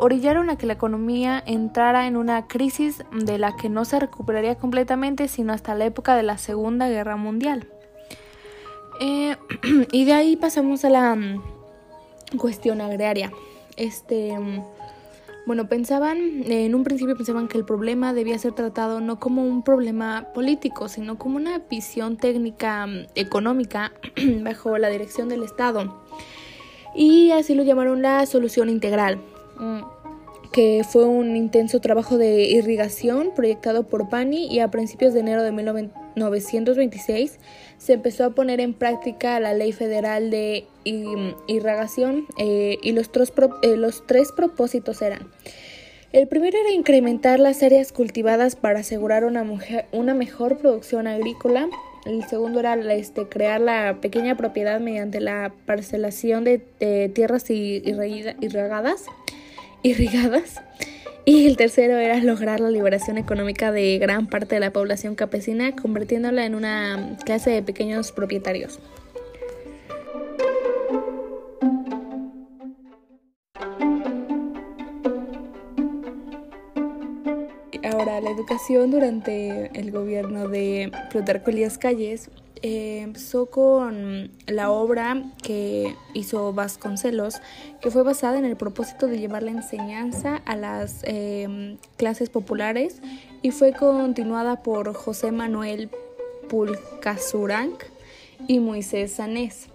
orillaron 0.00 0.48
a 0.48 0.56
que 0.56 0.66
la 0.66 0.72
economía 0.72 1.42
entrara 1.46 2.06
en 2.06 2.16
una 2.16 2.48
crisis 2.48 3.04
de 3.12 3.38
la 3.38 3.54
que 3.56 3.68
no 3.68 3.84
se 3.84 4.00
recuperaría 4.00 4.54
completamente 4.54 5.28
sino 5.28 5.52
hasta 5.52 5.74
la 5.74 5.84
época 5.84 6.16
de 6.16 6.22
la 6.22 6.38
Segunda 6.38 6.88
Guerra 6.88 7.16
Mundial. 7.16 7.68
Eh, 8.98 9.36
y 9.92 10.04
de 10.06 10.12
ahí 10.14 10.36
pasamos 10.36 10.84
a 10.86 10.90
la 10.90 11.14
mm, 11.14 11.42
cuestión 12.38 12.80
agraria. 12.80 13.30
Este, 13.76 14.38
mm, 14.38 14.64
bueno, 15.46 15.68
pensaban, 15.68 16.18
en 16.46 16.74
un 16.74 16.82
principio 16.82 17.14
pensaban 17.14 17.46
que 17.46 17.58
el 17.58 17.66
problema 17.66 18.14
debía 18.14 18.38
ser 18.38 18.52
tratado 18.52 19.00
no 19.00 19.20
como 19.20 19.44
un 19.44 19.62
problema 19.62 20.28
político, 20.32 20.88
sino 20.88 21.18
como 21.18 21.36
una 21.36 21.58
visión 21.58 22.16
técnica 22.16 22.86
mm, 22.86 23.06
económica 23.16 23.92
bajo 24.42 24.78
la 24.78 24.88
dirección 24.88 25.28
del 25.28 25.42
Estado. 25.42 26.02
Y 26.94 27.32
así 27.32 27.54
lo 27.54 27.62
llamaron 27.64 28.00
la 28.00 28.24
solución 28.24 28.70
integral. 28.70 29.20
Que 30.52 30.82
fue 30.88 31.04
un 31.04 31.36
intenso 31.36 31.80
trabajo 31.80 32.18
de 32.18 32.42
irrigación 32.42 33.32
proyectado 33.36 33.84
por 33.84 34.08
Pani 34.08 34.46
y 34.46 34.58
a 34.58 34.68
principios 34.68 35.14
de 35.14 35.20
enero 35.20 35.44
de 35.44 35.52
1926 35.52 37.38
se 37.78 37.92
empezó 37.92 38.24
a 38.24 38.30
poner 38.30 38.60
en 38.60 38.74
práctica 38.74 39.38
la 39.38 39.54
ley 39.54 39.72
federal 39.72 40.30
de 40.30 40.66
irrigación 41.46 42.26
eh, 42.36 42.78
y 42.82 42.92
los 42.92 43.12
tres, 43.12 43.32
eh, 43.62 43.76
los 43.76 44.06
tres 44.06 44.32
propósitos 44.32 45.02
eran 45.02 45.28
el 46.12 46.26
primero 46.26 46.58
era 46.58 46.72
incrementar 46.72 47.38
las 47.38 47.62
áreas 47.62 47.92
cultivadas 47.92 48.56
para 48.56 48.80
asegurar 48.80 49.24
una, 49.24 49.46
una 49.92 50.12
mejor 50.12 50.58
producción 50.58 51.06
agrícola. 51.06 51.68
el 52.04 52.24
segundo 52.24 52.58
era 52.58 52.74
este, 52.94 53.28
crear 53.28 53.60
la 53.60 53.98
pequeña 54.00 54.36
propiedad 54.36 54.80
mediante 54.80 55.20
la 55.20 55.52
parcelación 55.66 56.42
de, 56.42 56.58
tierras 57.14 57.48
irrigadas, 57.48 59.04
irrigadas. 59.82 60.60
Y 61.24 61.46
el 61.46 61.56
tercero 61.56 61.98
era 61.98 62.16
lograr 62.18 62.60
la 62.60 62.70
liberación 62.70 63.18
económica 63.18 63.70
de 63.72 63.98
gran 63.98 64.26
parte 64.26 64.54
de 64.56 64.60
la 64.60 64.72
población 64.72 65.14
campesina, 65.14 65.76
convirtiéndola 65.76 66.46
en 66.46 66.54
una 66.54 67.16
clase 67.24 67.50
de 67.50 67.62
pequeños 67.62 68.10
propietarios. 68.10 68.80
Ahora, 77.92 78.20
la 78.20 78.30
educación 78.30 78.90
durante 78.90 79.70
el 79.78 79.90
gobierno 79.90 80.48
de 80.48 80.90
Plutarco 81.10 81.50
Elías 81.50 81.76
Calles 81.76 82.30
eh, 82.62 83.00
empezó 83.00 83.46
con 83.46 84.30
la 84.46 84.70
obra 84.70 85.22
que 85.42 85.96
hizo 86.12 86.52
Vasconcelos, 86.52 87.40
que 87.80 87.90
fue 87.90 88.02
basada 88.02 88.38
en 88.38 88.44
el 88.44 88.56
propósito 88.56 89.06
de 89.06 89.18
llevar 89.18 89.42
la 89.42 89.52
enseñanza 89.52 90.42
a 90.44 90.56
las 90.56 91.00
em, 91.04 91.78
clases 91.96 92.28
populares 92.28 93.00
y 93.40 93.50
fue 93.52 93.72
continuada 93.72 94.62
por 94.62 94.92
José 94.92 95.32
Manuel 95.32 95.88
Pulcasuranc 96.50 97.82
y 98.46 98.60
Moisés 98.60 99.12
Sanés. 99.12 99.68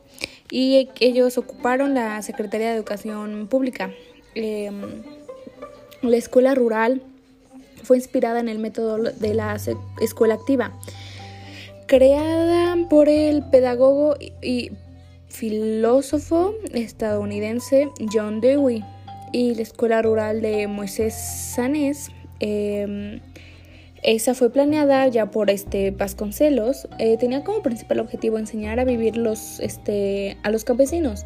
Y 0.52 0.90
ellos 1.00 1.40
ocuparon 1.40 1.96
la 1.96 2.22
Secretaría 2.22 2.70
de 2.70 2.76
Educación 2.76 3.48
Pública. 3.48 3.90
Em, 4.36 5.02
la 6.04 6.18
escuela 6.18 6.54
rural 6.54 7.02
fue 7.82 7.98
inspirada 7.98 8.40
en 8.40 8.50
el 8.50 8.60
método 8.60 8.98
de 8.98 9.34
la 9.34 9.58
escuela 10.00 10.36
activa 10.36 10.72
creada 11.88 12.76
por 12.90 13.10
el 13.10 13.44
pedagogo 13.44 14.16
y 14.42 14.72
filósofo 15.28 16.54
estadounidense 16.74 17.90
John 18.12 18.42
Dewey 18.42 18.84
y 19.32 19.54
la 19.56 19.62
Escuela 19.64 20.02
Rural 20.02 20.42
de 20.42 20.68
Moisés 20.68 21.14
Sanés. 21.14 22.10
Em, 22.40 23.20
esa 24.02 24.34
fue 24.34 24.52
planeada 24.52 25.08
ya 25.08 25.32
por 25.32 25.50
este 25.50 25.92
Vasconcelos. 25.92 26.88
Eh, 27.00 27.18
tenía 27.18 27.44
como 27.44 27.62
principal 27.62 28.00
objetivo 28.00 28.38
enseñar 28.38 28.80
a 28.80 28.86
vivir 28.86 29.18
los, 29.18 29.60
este, 29.60 30.38
a 30.44 30.52
los 30.52 30.64
campesinos 30.64 31.26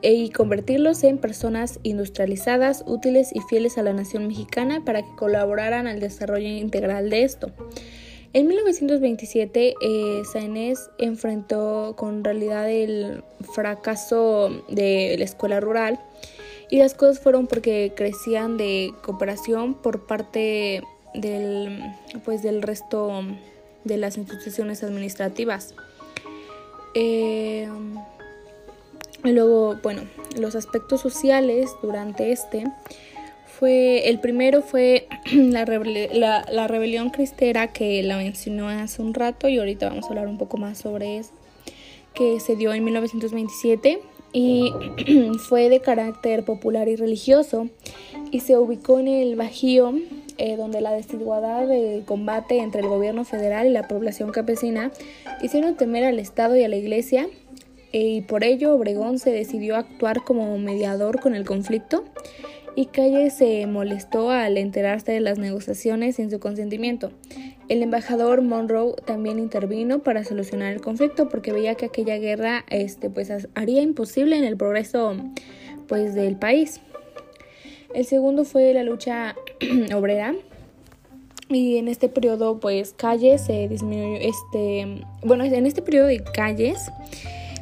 y 0.00 0.30
convertirlos 0.30 1.02
en 1.02 1.18
personas 1.18 1.80
industrializadas, 1.82 2.84
útiles 2.86 3.30
y 3.34 3.40
fieles 3.40 3.76
a 3.76 3.82
la 3.82 3.92
nación 3.92 4.28
mexicana 4.28 4.84
para 4.84 5.02
que 5.02 5.14
colaboraran 5.16 5.88
al 5.88 5.98
desarrollo 5.98 6.48
integral 6.48 7.10
de 7.10 7.24
esto. 7.24 7.50
En 8.32 8.46
1927, 8.46 9.74
eh, 9.80 10.22
enfrentó 10.98 11.94
con 11.96 12.22
realidad 12.22 12.70
el 12.70 13.24
fracaso 13.54 14.50
de 14.68 15.16
la 15.18 15.24
escuela 15.24 15.58
rural 15.58 15.98
y 16.70 16.78
las 16.78 16.94
cosas 16.94 17.18
fueron 17.18 17.48
porque 17.48 17.92
crecían 17.96 18.56
de 18.56 18.94
cooperación 19.02 19.74
por 19.74 20.06
parte 20.06 20.84
del, 21.14 21.82
pues, 22.24 22.44
del 22.44 22.62
resto 22.62 23.24
de 23.82 23.96
las 23.96 24.16
instituciones 24.16 24.84
administrativas. 24.84 25.74
Eh, 26.94 27.68
luego, 29.24 29.76
bueno, 29.82 30.02
los 30.36 30.54
aspectos 30.54 31.00
sociales 31.00 31.70
durante 31.82 32.30
este 32.30 32.64
el 33.68 34.20
primero 34.20 34.62
fue 34.62 35.06
la, 35.32 35.64
rebelión 35.64 37.10
cristera 37.10 37.72
que 37.72 38.02
la 38.02 38.16
mencionó 38.16 38.68
hace 38.68 39.02
un 39.02 39.14
rato 39.14 39.48
y 39.48 39.58
ahorita 39.58 39.88
vamos 39.88 40.06
a 40.06 40.08
hablar 40.08 40.28
un 40.28 40.38
poco 40.38 40.56
más 40.56 40.78
sobre 40.78 41.18
eso, 41.18 41.32
que 42.14 42.40
se 42.40 42.56
dio 42.56 42.72
en 42.72 42.84
1927 42.84 44.00
y 44.32 44.72
fue 45.48 45.68
de 45.68 45.80
carácter 45.80 46.44
popular 46.44 46.88
y 46.88 46.96
religioso 46.96 47.68
y 48.30 48.40
se 48.40 48.56
ubicó 48.56 48.98
en 48.98 49.08
el 49.08 49.36
Bajío, 49.36 49.94
eh, 50.38 50.56
donde 50.56 50.80
la 50.80 50.92
desigualdad 50.92 51.66
del 51.66 52.04
combate 52.04 52.58
entre 52.58 52.80
el 52.80 52.88
gobierno 52.88 53.24
federal 53.24 53.66
y 53.66 53.70
la 53.70 53.88
población 53.88 54.30
campesina 54.30 54.90
hicieron 55.42 55.76
temer 55.76 56.04
al 56.04 56.18
Estado 56.18 56.56
y 56.56 56.64
a 56.64 56.68
la 56.68 56.76
Iglesia 56.76 57.28
eh, 57.92 58.06
y 58.06 58.20
por 58.22 58.44
ello 58.44 58.74
Obregón 58.74 59.18
se 59.18 59.30
decidió 59.30 59.76
actuar 59.76 60.22
como 60.24 60.56
mediador 60.58 61.20
con 61.20 61.34
el 61.34 61.44
conflicto 61.44 62.04
y 62.76 62.86
Calle 62.86 63.30
se 63.30 63.66
molestó 63.66 64.30
al 64.30 64.56
enterarse 64.56 65.12
de 65.12 65.20
las 65.20 65.38
negociaciones 65.38 66.16
sin 66.16 66.30
su 66.30 66.40
consentimiento. 66.40 67.10
El 67.68 67.82
embajador 67.82 68.42
Monroe 68.42 68.94
también 69.04 69.38
intervino 69.38 70.00
para 70.00 70.24
solucionar 70.24 70.72
el 70.72 70.80
conflicto 70.80 71.28
porque 71.28 71.52
veía 71.52 71.74
que 71.74 71.86
aquella 71.86 72.18
guerra 72.18 72.64
este, 72.68 73.10
pues, 73.10 73.30
haría 73.54 73.82
imposible 73.82 74.36
en 74.36 74.44
el 74.44 74.56
progreso 74.56 75.16
pues, 75.86 76.14
del 76.14 76.36
país. 76.36 76.80
El 77.94 78.04
segundo 78.06 78.44
fue 78.44 78.72
la 78.74 78.82
lucha 78.82 79.34
obrera. 79.94 80.34
Y 81.48 81.78
en 81.78 81.88
este 81.88 82.08
periodo, 82.08 82.60
pues, 82.60 82.92
Calles 82.92 83.40
se 83.40 83.66
disminuyó, 83.66 84.20
este, 84.20 85.04
bueno, 85.24 85.42
en 85.42 85.66
este 85.66 85.82
periodo 85.82 86.06
de 86.06 86.22
Calles, 86.22 86.78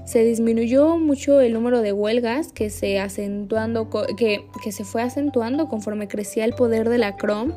se 0.08 0.24
disminuyó 0.24 0.96
mucho 0.96 1.42
el 1.42 1.52
número 1.52 1.82
de 1.82 1.92
huelgas 1.92 2.50
que 2.54 2.70
se, 2.70 2.98
acentuando, 2.98 3.90
que, 4.16 4.46
que 4.64 4.72
se 4.72 4.84
fue 4.84 5.02
acentuando 5.02 5.68
conforme 5.68 6.08
crecía 6.08 6.46
el 6.46 6.54
poder 6.54 6.88
de 6.88 6.96
la 6.96 7.16
CROM 7.16 7.52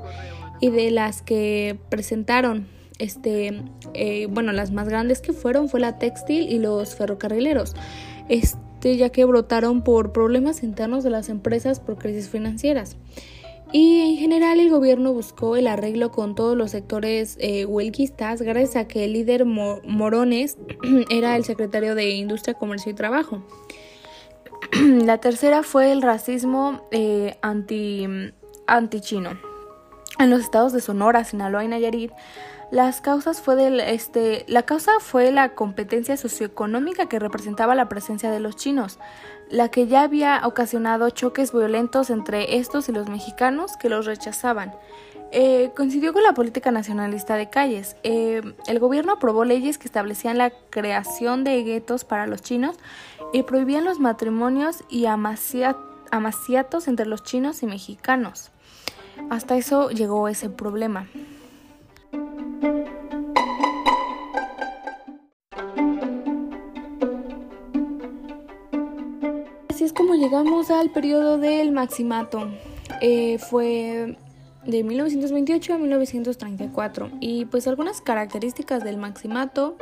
y 0.59 0.69
de 0.69 0.91
las 0.91 1.21
que 1.21 1.79
presentaron 1.87 2.67
este 2.99 3.63
eh, 3.93 4.27
bueno 4.29 4.51
las 4.51 4.71
más 4.71 4.89
grandes 4.89 5.21
que 5.21 5.31
fueron 5.31 5.69
fue 5.69 5.79
la 5.79 5.97
textil 5.97 6.51
y 6.51 6.59
los 6.59 6.93
ferrocarrileros 6.93 7.73
este 8.27 8.97
ya 8.97 9.07
que 9.11 9.23
brotaron 9.23 9.81
por 9.81 10.11
problemas 10.11 10.61
internos 10.61 11.05
de 11.05 11.09
las 11.09 11.29
empresas 11.29 11.79
por 11.79 11.97
crisis 11.97 12.27
financieras 12.27 12.97
y 13.71 14.01
en 14.01 14.17
general 14.17 14.59
el 14.59 14.69
gobierno 14.69 15.13
buscó 15.13 15.55
el 15.55 15.67
arreglo 15.67 16.11
con 16.11 16.35
todos 16.35 16.57
los 16.57 16.71
sectores 16.71 17.37
eh, 17.39 17.65
huelguistas 17.65 18.41
gracias 18.41 18.75
a 18.75 18.87
que 18.87 19.05
el 19.05 19.13
líder 19.13 19.45
Morones 19.45 20.57
era 21.09 21.35
el 21.35 21.45
secretario 21.45 21.95
de 21.95 22.09
Industria, 22.11 22.53
Comercio 22.53 22.91
y 22.91 22.95
Trabajo. 22.95 23.43
La 25.05 25.19
tercera 25.19 25.63
fue 25.63 25.91
el 25.91 26.01
racismo 26.01 26.87
eh, 26.91 27.37
anti, 27.41 28.07
anti-chino. 28.67 29.39
En 30.19 30.29
los 30.29 30.41
estados 30.41 30.73
de 30.73 30.81
Sonora, 30.81 31.23
Sinaloa 31.23 31.63
y 31.63 31.67
Nayarit, 31.67 32.11
las 32.71 33.01
causas 33.01 33.41
fue 33.41 33.57
del, 33.57 33.81
este, 33.81 34.45
la 34.47 34.63
causa 34.63 34.93
fue 35.01 35.31
la 35.31 35.55
competencia 35.55 36.15
socioeconómica 36.15 37.07
que 37.07 37.19
representaba 37.19 37.75
la 37.75 37.89
presencia 37.89 38.31
de 38.31 38.39
los 38.39 38.55
chinos, 38.55 38.97
la 39.49 39.69
que 39.69 39.87
ya 39.87 40.03
había 40.03 40.41
ocasionado 40.45 41.09
choques 41.09 41.51
violentos 41.51 42.09
entre 42.09 42.57
estos 42.57 42.87
y 42.87 42.93
los 42.93 43.09
mexicanos 43.09 43.75
que 43.75 43.89
los 43.89 44.05
rechazaban. 44.05 44.73
Eh, 45.33 45.71
coincidió 45.75 46.13
con 46.13 46.23
la 46.23 46.33
política 46.33 46.71
nacionalista 46.71 47.35
de 47.35 47.49
calles. 47.49 47.97
Eh, 48.03 48.41
el 48.67 48.79
gobierno 48.79 49.13
aprobó 49.13 49.43
leyes 49.43 49.77
que 49.77 49.87
establecían 49.87 50.37
la 50.37 50.51
creación 50.69 51.43
de 51.43 51.61
guetos 51.63 52.05
para 52.05 52.25
los 52.25 52.41
chinos 52.41 52.77
y 53.33 53.43
prohibían 53.43 53.83
los 53.83 53.99
matrimonios 53.99 54.85
y 54.89 55.05
amaciatos 55.07 56.87
entre 56.87 57.05
los 57.05 57.23
chinos 57.23 57.63
y 57.63 57.65
mexicanos. 57.65 58.51
Hasta 59.29 59.57
eso 59.57 59.89
llegó 59.89 60.29
ese 60.29 60.49
problema. 60.49 61.07
Así 69.69 69.83
es 69.85 69.93
como 69.93 70.15
llegamos 70.15 70.69
al 70.69 70.91
periodo 70.91 71.37
del 71.37 71.71
maximato. 71.71 72.49
Eh, 73.01 73.37
fue 73.39 74.17
de 74.65 74.83
1928 74.83 75.73
a 75.73 75.77
1934 75.77 77.09
y 77.19 77.45
pues 77.45 77.67
algunas 77.67 78.01
características 78.01 78.83
del 78.83 78.97
maximato 78.97 79.77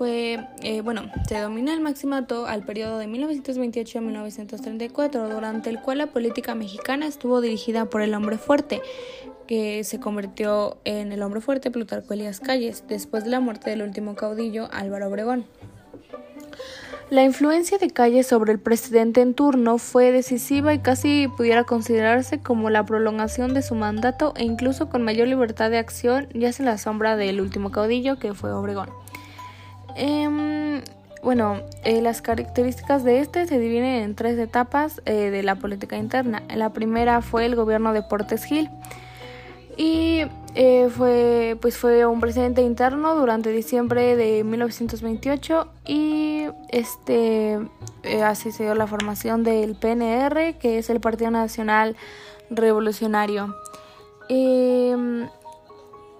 fue, 0.00 0.46
eh, 0.62 0.80
bueno, 0.80 1.10
se 1.28 1.38
domina 1.38 1.74
el 1.74 1.80
maximato 1.80 2.46
al 2.46 2.64
periodo 2.64 2.96
de 2.96 3.06
1928 3.06 3.98
a 3.98 4.00
1934, 4.00 5.28
durante 5.28 5.68
el 5.68 5.80
cual 5.82 5.98
la 5.98 6.06
política 6.06 6.54
mexicana 6.54 7.06
estuvo 7.06 7.42
dirigida 7.42 7.84
por 7.84 8.00
el 8.00 8.14
hombre 8.14 8.38
fuerte, 8.38 8.80
que 9.50 9.82
se 9.82 9.98
convirtió 9.98 10.78
en 10.84 11.10
el 11.10 11.24
hombre 11.24 11.40
fuerte 11.40 11.72
Plutarco 11.72 12.14
Elías 12.14 12.38
Calles, 12.38 12.84
después 12.86 13.24
de 13.24 13.30
la 13.30 13.40
muerte 13.40 13.68
del 13.70 13.82
último 13.82 14.14
caudillo 14.14 14.68
Álvaro 14.70 15.08
Obregón. 15.08 15.44
La 17.10 17.24
influencia 17.24 17.76
de 17.76 17.90
Calles 17.90 18.28
sobre 18.28 18.52
el 18.52 18.60
presidente 18.60 19.22
en 19.22 19.34
turno 19.34 19.78
fue 19.78 20.12
decisiva 20.12 20.72
y 20.72 20.78
casi 20.78 21.26
pudiera 21.36 21.64
considerarse 21.64 22.38
como 22.38 22.70
la 22.70 22.86
prolongación 22.86 23.52
de 23.52 23.62
su 23.62 23.74
mandato 23.74 24.34
e 24.36 24.44
incluso 24.44 24.88
con 24.88 25.02
mayor 25.02 25.26
libertad 25.26 25.68
de 25.68 25.78
acción, 25.78 26.28
ya 26.32 26.50
en 26.56 26.64
la 26.64 26.78
sombra 26.78 27.16
del 27.16 27.40
último 27.40 27.72
caudillo 27.72 28.20
que 28.20 28.34
fue 28.34 28.52
Obregón. 28.52 28.90
Em, 29.96 30.80
bueno, 31.24 31.60
eh, 31.82 32.00
las 32.00 32.22
características 32.22 33.02
de 33.02 33.18
este 33.18 33.48
se 33.48 33.58
dividen 33.58 34.04
en 34.04 34.14
tres 34.14 34.38
etapas 34.38 35.02
eh, 35.06 35.30
de 35.30 35.42
la 35.42 35.56
política 35.56 35.96
interna. 35.96 36.40
La 36.54 36.72
primera 36.72 37.20
fue 37.20 37.46
el 37.46 37.56
gobierno 37.56 37.92
de 37.92 38.02
Portes 38.04 38.44
Gil 38.44 38.70
y 39.80 40.26
eh, 40.56 40.90
fue, 40.94 41.56
pues 41.58 41.78
fue 41.78 42.04
un 42.04 42.20
presidente 42.20 42.60
interno 42.60 43.14
durante 43.14 43.50
diciembre 43.50 44.14
de 44.14 44.44
1928 44.44 45.68
y 45.86 46.44
este, 46.68 47.58
eh, 48.02 48.22
así 48.22 48.52
se 48.52 48.64
dio 48.64 48.74
la 48.74 48.86
formación 48.86 49.42
del 49.42 49.76
PNR, 49.76 50.58
que 50.58 50.76
es 50.76 50.90
el 50.90 51.00
Partido 51.00 51.30
Nacional 51.30 51.96
Revolucionario. 52.50 53.56
Em, 54.28 55.30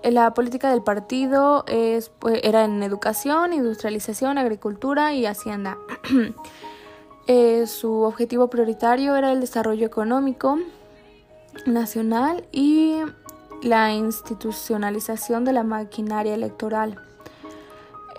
la 0.04 0.32
política 0.32 0.70
del 0.70 0.82
partido 0.82 1.66
es, 1.68 2.08
pues, 2.08 2.40
era 2.42 2.64
en 2.64 2.82
educación, 2.82 3.52
industrialización, 3.52 4.38
agricultura 4.38 5.12
y 5.12 5.26
hacienda. 5.26 5.76
Eh, 7.26 7.68
su 7.68 8.00
objetivo 8.00 8.48
prioritario 8.48 9.14
era 9.14 9.30
el 9.30 9.40
desarrollo 9.40 9.86
económico 9.86 10.58
nacional 11.64 12.44
y 12.50 12.96
la 13.62 13.92
institucionalización 13.92 15.44
de 15.44 15.52
la 15.52 15.64
maquinaria 15.64 16.34
electoral. 16.34 16.98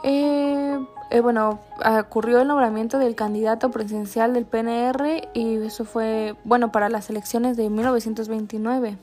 Eh, 0.04 0.80
eh, 1.12 1.20
bueno, 1.20 1.60
ocurrió 2.00 2.42
el 2.42 2.48
nombramiento 2.48 2.98
del 2.98 3.16
candidato 3.16 3.70
presidencial 3.72 4.34
del 4.34 4.46
PNR 4.46 5.30
y 5.34 5.58
eso 5.58 5.86
fue, 5.86 6.36
bueno, 6.44 6.72
para 6.72 6.90
las 6.90 7.10
elecciones 7.10 7.58
de 7.58 7.70
1929. 7.70 8.98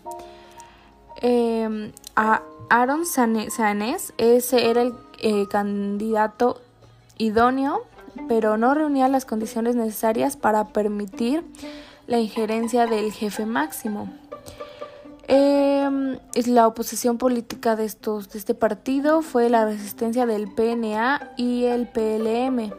a 2.17 2.43
Aaron 2.71 3.07
Sanes, 3.07 4.13
ese 4.19 4.71
era 4.71 4.83
el 4.83 4.95
eh, 5.21 5.47
candidato 5.49 6.61
idóneo, 7.17 7.83
pero 8.29 8.57
no 8.57 8.75
reunía 8.75 9.09
las 9.09 9.25
condiciones 9.25 9.75
necesarias 9.75 10.37
para 10.37 10.69
permitir 10.69 11.45
la 12.07 12.19
injerencia 12.19 12.87
del 12.87 13.13
jefe 13.13 13.47
máximo. 13.47 14.09
Eh, 15.29 16.19
la 16.47 16.67
oposición 16.67 17.19
política 17.19 17.77
de, 17.77 17.85
estos, 17.85 18.31
de 18.31 18.39
este 18.39 18.55
partido 18.55 19.21
fue 19.21 19.51
la 19.51 19.67
resistencia 19.67 20.25
del 20.25 20.51
PNA 20.51 21.33
y 21.37 21.65
el 21.65 21.87
PLM. 21.87 22.73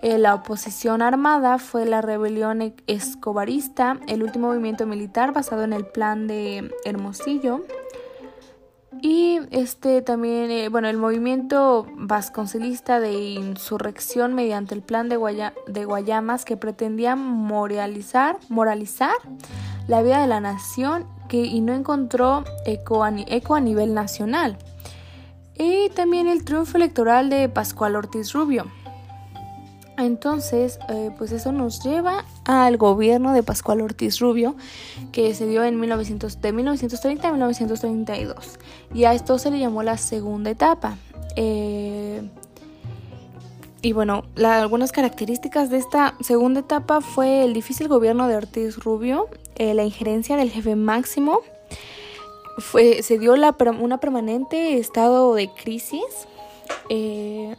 Eh, 0.00 0.18
la 0.18 0.34
oposición 0.34 1.02
armada 1.02 1.58
fue 1.58 1.84
la 1.84 2.00
rebelión 2.00 2.62
e-, 2.62 2.74
escobarista, 2.86 4.00
el 4.08 4.22
último 4.22 4.48
movimiento 4.48 4.86
militar 4.86 5.32
basado 5.32 5.64
en 5.64 5.74
el 5.74 5.86
plan 5.86 6.26
de 6.26 6.70
Hermosillo. 6.84 7.62
Y 9.02 9.40
este 9.50 10.00
también, 10.00 10.50
eh, 10.50 10.68
bueno, 10.70 10.88
el 10.88 10.96
movimiento 10.96 11.86
vasconcelista 11.96 13.00
de 13.00 13.12
insurrección 13.12 14.34
mediante 14.34 14.74
el 14.74 14.82
plan 14.82 15.10
de, 15.10 15.18
de 15.66 15.84
Guayamas 15.84 16.46
que 16.46 16.56
pretendía 16.56 17.16
moralizar, 17.16 18.38
moralizar 18.48 19.14
la 19.88 20.00
vida 20.02 20.20
de 20.20 20.26
la 20.26 20.40
nación 20.40 21.06
y 21.42 21.60
no 21.60 21.74
encontró 21.74 22.44
eco 22.64 23.02
a, 23.02 23.10
nivel 23.60 23.94
nacional. 23.94 24.56
Y 25.56 25.88
también 25.90 26.28
el 26.28 26.44
triunfo 26.44 26.76
electoral 26.76 27.30
de 27.30 27.48
Pascual 27.48 27.96
Ortiz 27.96 28.32
Rubio. 28.32 28.66
Entonces, 29.96 30.80
eh, 30.88 31.10
pues 31.16 31.30
eso 31.30 31.52
nos 31.52 31.84
lleva 31.84 32.24
al 32.44 32.76
gobierno 32.76 33.32
de 33.32 33.44
Pascual 33.44 33.80
Ortiz 33.80 34.18
Rubio, 34.18 34.56
que 35.12 35.34
se 35.34 35.46
dio 35.46 35.62
en 35.62 35.78
1900, 35.78 36.40
de 36.40 36.52
1930 36.52 37.28
a 37.28 37.30
1932. 37.30 38.58
Y 38.92 39.04
a 39.04 39.14
esto 39.14 39.38
se 39.38 39.52
le 39.52 39.60
llamó 39.60 39.84
la 39.84 39.96
segunda 39.96 40.50
etapa. 40.50 40.96
Eh, 41.36 42.28
y 43.82 43.92
bueno, 43.92 44.24
algunas 44.42 44.92
características 44.92 45.68
de 45.68 45.76
esta 45.76 46.14
segunda 46.20 46.60
etapa 46.60 47.00
fue 47.00 47.44
el 47.44 47.52
difícil 47.52 47.86
gobierno 47.86 48.26
de 48.26 48.36
Ortiz 48.36 48.78
Rubio, 48.78 49.28
eh, 49.56 49.74
la 49.74 49.84
injerencia 49.84 50.36
del 50.36 50.50
jefe 50.50 50.76
máximo, 50.76 51.40
fue, 52.58 53.02
se 53.02 53.18
dio 53.18 53.36
la, 53.36 53.56
una 53.80 53.98
permanente 53.98 54.78
estado 54.78 55.34
de 55.34 55.48
crisis. 55.48 56.04
Eh, 56.88 57.56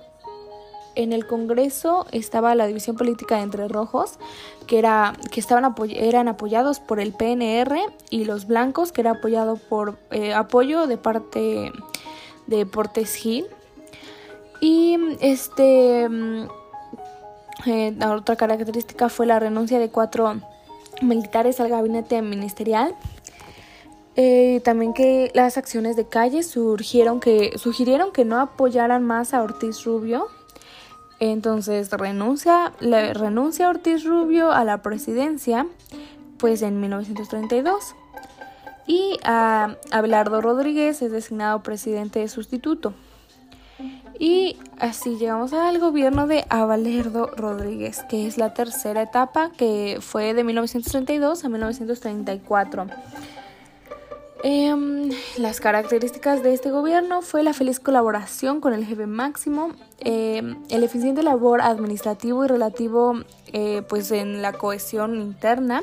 en 0.95 1.11
el 1.11 1.27
Congreso 1.27 2.05
estaba 2.11 2.55
la 2.55 2.67
división 2.67 2.95
política 2.95 3.41
entre 3.41 3.67
rojos, 3.67 4.17
que, 4.65 4.79
era, 4.79 5.13
que 5.29 5.41
estaban 5.41 5.75
eran 5.93 6.29
apoyados 6.29 6.79
por 6.79 7.01
el 7.01 7.11
PNR, 7.11 7.77
y 8.09 8.25
los 8.25 8.47
blancos, 8.47 8.91
que 8.91 9.01
era 9.01 9.11
apoyado 9.11 9.57
por 9.57 9.97
eh, 10.11 10.33
apoyo 10.33 10.87
de 10.87 10.97
parte 10.97 11.71
de 12.47 12.65
Portes 12.65 13.15
Gil. 13.15 13.45
Y 14.61 14.97
este 15.19 16.07
mm, 16.07 16.47
otra 18.09 18.35
característica 18.35 19.09
fue 19.09 19.25
la 19.25 19.39
renuncia 19.39 19.79
de 19.79 19.89
cuatro 19.89 20.35
militares 21.01 21.59
al 21.59 21.69
gabinete 21.69 22.21
ministerial. 22.21 22.95
Eh, 24.17 24.61
también 24.63 24.93
que 24.93 25.29
las 25.33 25.57
acciones 25.57 25.95
de 25.95 26.07
calle 26.07 26.41
surgieron 26.43 27.19
que, 27.19 27.57
sugirieron 27.57 28.11
que 28.11 28.23
no 28.23 28.39
apoyaran 28.39 29.03
más 29.03 29.33
a 29.33 29.43
Ortiz 29.43 29.83
Rubio. 29.83 30.27
Entonces 31.19 31.91
renuncia, 31.91 32.73
le, 32.79 33.13
renuncia 33.13 33.69
Ortiz 33.69 34.05
Rubio 34.05 34.51
a 34.51 34.63
la 34.63 34.81
presidencia 34.81 35.67
pues 36.37 36.61
en 36.61 36.79
1932 36.81 37.95
y 38.87 39.17
a 39.23 39.77
Abelardo 39.91 40.41
Rodríguez 40.41 41.01
es 41.01 41.11
designado 41.11 41.63
presidente 41.63 42.27
sustituto. 42.27 42.93
Y 44.19 44.57
así 44.79 45.17
llegamos 45.17 45.53
al 45.53 45.79
gobierno 45.79 46.27
de 46.27 46.45
Abelardo 46.49 47.27
Rodríguez, 47.35 48.03
que 48.09 48.27
es 48.27 48.37
la 48.37 48.53
tercera 48.53 49.01
etapa, 49.01 49.51
que 49.57 49.97
fue 50.01 50.33
de 50.33 50.43
1932 50.43 51.43
a 51.43 51.49
1934. 51.49 52.87
Em, 54.47 55.09
las 55.37 55.59
características 55.59 56.43
de 56.43 56.53
este 56.53 56.69
gobierno 56.69 57.23
fue 57.23 57.41
la 57.41 57.51
feliz 57.53 57.79
colaboración 57.79 58.61
con 58.61 58.73
el 58.73 58.85
jefe 58.85 59.07
máximo, 59.07 59.71
em, 59.99 60.57
el 60.69 60.83
eficiente 60.83 61.23
labor 61.23 61.61
administrativo 61.61 62.45
y 62.45 62.47
relativo 62.47 63.15
eh, 63.53 63.81
pues 63.89 64.11
en 64.11 64.43
la 64.43 64.53
cohesión 64.53 65.15
interna, 65.15 65.81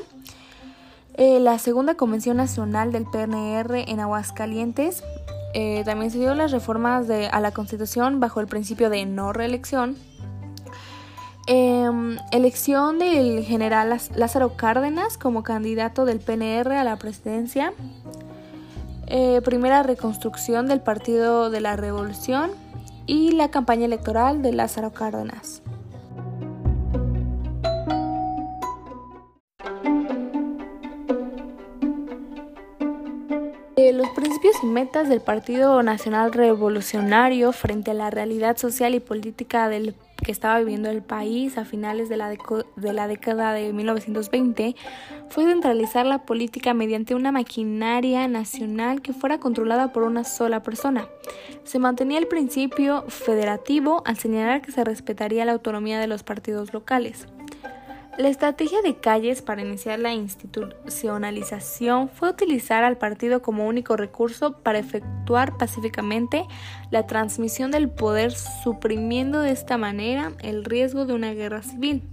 eh, 1.15 1.39
la 1.39 1.59
segunda 1.59 1.95
convención 1.95 2.37
nacional 2.37 2.91
del 2.91 3.05
PNR 3.05 3.83
en 3.91 3.99
Aguascalientes, 3.99 5.03
eh, 5.53 5.83
también 5.85 6.11
se 6.11 6.19
dio 6.19 6.33
las 6.35 6.51
reformas 6.51 7.07
de, 7.07 7.27
a 7.27 7.39
la 7.39 7.51
Constitución 7.51 8.19
bajo 8.19 8.39
el 8.39 8.47
principio 8.47 8.89
de 8.89 9.05
no 9.05 9.33
reelección. 9.33 9.97
Em, 11.45 12.17
elección 12.31 12.99
del 12.99 13.43
general 13.43 13.99
Lázaro 14.15 14.55
Cárdenas 14.55 15.17
como 15.17 15.43
candidato 15.43 16.05
del 16.05 16.19
PNR 16.19 16.77
a 16.77 16.83
la 16.83 16.97
presidencia. 16.97 17.73
Eh, 19.07 19.41
primera 19.43 19.83
reconstrucción 19.83 20.67
del 20.67 20.79
Partido 20.79 21.49
de 21.49 21.59
la 21.59 21.75
Revolución 21.75 22.51
y 23.05 23.31
la 23.31 23.49
campaña 23.49 23.85
electoral 23.85 24.41
de 24.41 24.53
Lázaro 24.53 24.93
Cárdenas. 24.93 25.62
Los 33.97 34.09
principios 34.09 34.55
y 34.63 34.65
metas 34.65 35.07
del 35.07 35.21
Partido 35.21 35.81
Nacional 35.83 36.33
Revolucionario 36.33 37.51
frente 37.51 37.91
a 37.91 37.93
la 37.93 38.09
realidad 38.09 38.57
social 38.57 38.95
y 38.95 38.99
política 38.99 39.69
del 39.69 39.95
que 40.23 40.31
estaba 40.31 40.57
viviendo 40.59 40.89
el 40.89 41.01
país 41.01 41.57
a 41.57 41.65
finales 41.65 42.09
de 42.09 42.17
la, 42.17 42.29
de 42.29 43.07
década 43.07 43.53
de 43.53 43.73
1920 43.73 44.75
fue 45.29 45.45
centralizar 45.45 46.05
la 46.05 46.19
política 46.19 46.73
mediante 46.73 47.13
una 47.13 47.31
maquinaria 47.31 48.27
nacional 48.27 49.01
que 49.01 49.13
fuera 49.13 49.39
controlada 49.39 49.91
por 49.91 50.03
una 50.03 50.23
sola 50.23 50.63
persona. 50.63 51.07
Se 51.63 51.77
mantenía 51.77 52.19
el 52.19 52.27
principio 52.27 53.03
federativo 53.09 54.01
al 54.05 54.17
señalar 54.17 54.61
que 54.61 54.71
se 54.71 54.83
respetaría 54.83 55.45
la 55.45 55.51
autonomía 55.51 55.99
de 55.99 56.07
los 56.07 56.23
partidos 56.23 56.73
locales. 56.73 57.27
La 58.15 58.29
estrategia 58.29 58.83
de 58.83 58.97
Calles 58.97 59.41
para 59.41 59.63
iniciar 59.63 59.97
la 59.97 60.13
institucionalización 60.13 62.09
fue 62.09 62.29
utilizar 62.29 62.83
al 62.83 62.95
partido 62.95 63.41
como 63.41 63.65
único 63.65 63.97
recurso 63.97 64.59
para 64.59 64.77
efectuar 64.77 65.57
pacíficamente 65.57 66.45
la 66.91 67.07
transmisión 67.07 67.71
del 67.71 67.89
poder, 67.89 68.31
suprimiendo 68.31 69.39
de 69.39 69.49
esta 69.49 69.79
manera 69.79 70.33
el 70.43 70.63
riesgo 70.63 71.07
de 71.07 71.15
una 71.15 71.33
guerra 71.33 71.63
civil. 71.63 72.03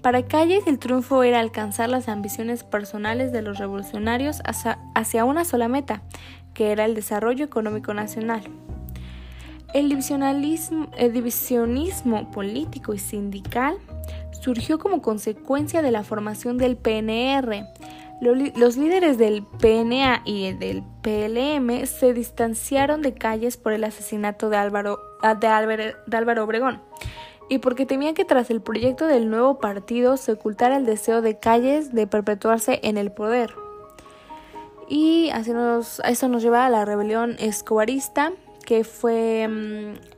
Para 0.00 0.24
Calles 0.24 0.66
el 0.66 0.78
triunfo 0.78 1.22
era 1.22 1.40
alcanzar 1.40 1.90
las 1.90 2.08
ambiciones 2.08 2.64
personales 2.64 3.30
de 3.30 3.42
los 3.42 3.58
revolucionarios 3.58 4.40
hacia, 4.46 5.24
una 5.26 5.44
sola 5.44 5.68
meta, 5.68 6.00
que 6.54 6.72
era 6.72 6.86
el 6.86 6.94
desarrollo 6.94 7.44
económico 7.44 7.92
nacional. 7.92 8.40
El 9.74 9.90
divisionismo 9.90 12.30
político 12.30 12.94
y 12.94 12.98
sindical 12.98 13.76
surgió 14.40 14.78
como 14.78 15.02
consecuencia 15.02 15.82
de 15.82 15.90
la 15.90 16.04
formación 16.04 16.58
del 16.58 16.76
PNR. 16.76 17.66
Los 18.20 18.76
líderes 18.76 19.18
del 19.18 19.42
PNA 19.42 20.22
y 20.24 20.52
del 20.52 20.82
PLM 21.02 21.86
se 21.86 22.14
distanciaron 22.14 23.02
de 23.02 23.12
calles 23.12 23.58
por 23.58 23.72
el 23.72 23.84
asesinato 23.84 24.48
de 24.48 24.56
Álvaro, 24.56 24.98
ah, 25.22 25.34
de 25.34 25.46
Álvaro, 25.46 26.44
Obregón 26.44 26.80
y 27.48 27.58
porque 27.58 27.86
temían 27.86 28.14
que 28.14 28.24
tras 28.24 28.50
el 28.50 28.60
proyecto 28.60 29.06
del 29.06 29.30
nuevo 29.30 29.58
partido 29.58 30.16
se 30.16 30.32
ocultara 30.32 30.76
el 30.76 30.86
deseo 30.86 31.22
de 31.22 31.38
calles 31.38 31.94
de 31.94 32.06
perpetuarse 32.06 32.80
en 32.82 32.96
el 32.96 33.12
poder. 33.12 33.54
Y 34.88 35.30
así 35.30 35.52
eso 36.04 36.28
nos 36.28 36.42
lleva 36.42 36.66
a 36.66 36.70
la 36.70 36.84
rebelión 36.84 37.36
escobarista, 37.38 38.32
que 38.64 38.84
fue, 38.84 39.46
mm, 39.48 40.15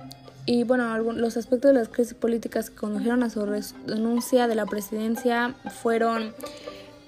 y 0.46 0.64
bueno, 0.64 0.98
los 0.98 1.36
aspectos 1.38 1.72
de 1.72 1.78
las 1.78 1.88
crisis 1.88 2.14
políticas 2.14 2.68
que 2.68 2.76
condujeron 2.76 3.22
a 3.22 3.30
su 3.30 3.46
renuncia 3.46 4.46
de 4.46 4.54
la 4.54 4.66
presidencia 4.66 5.54
fueron 5.82 6.34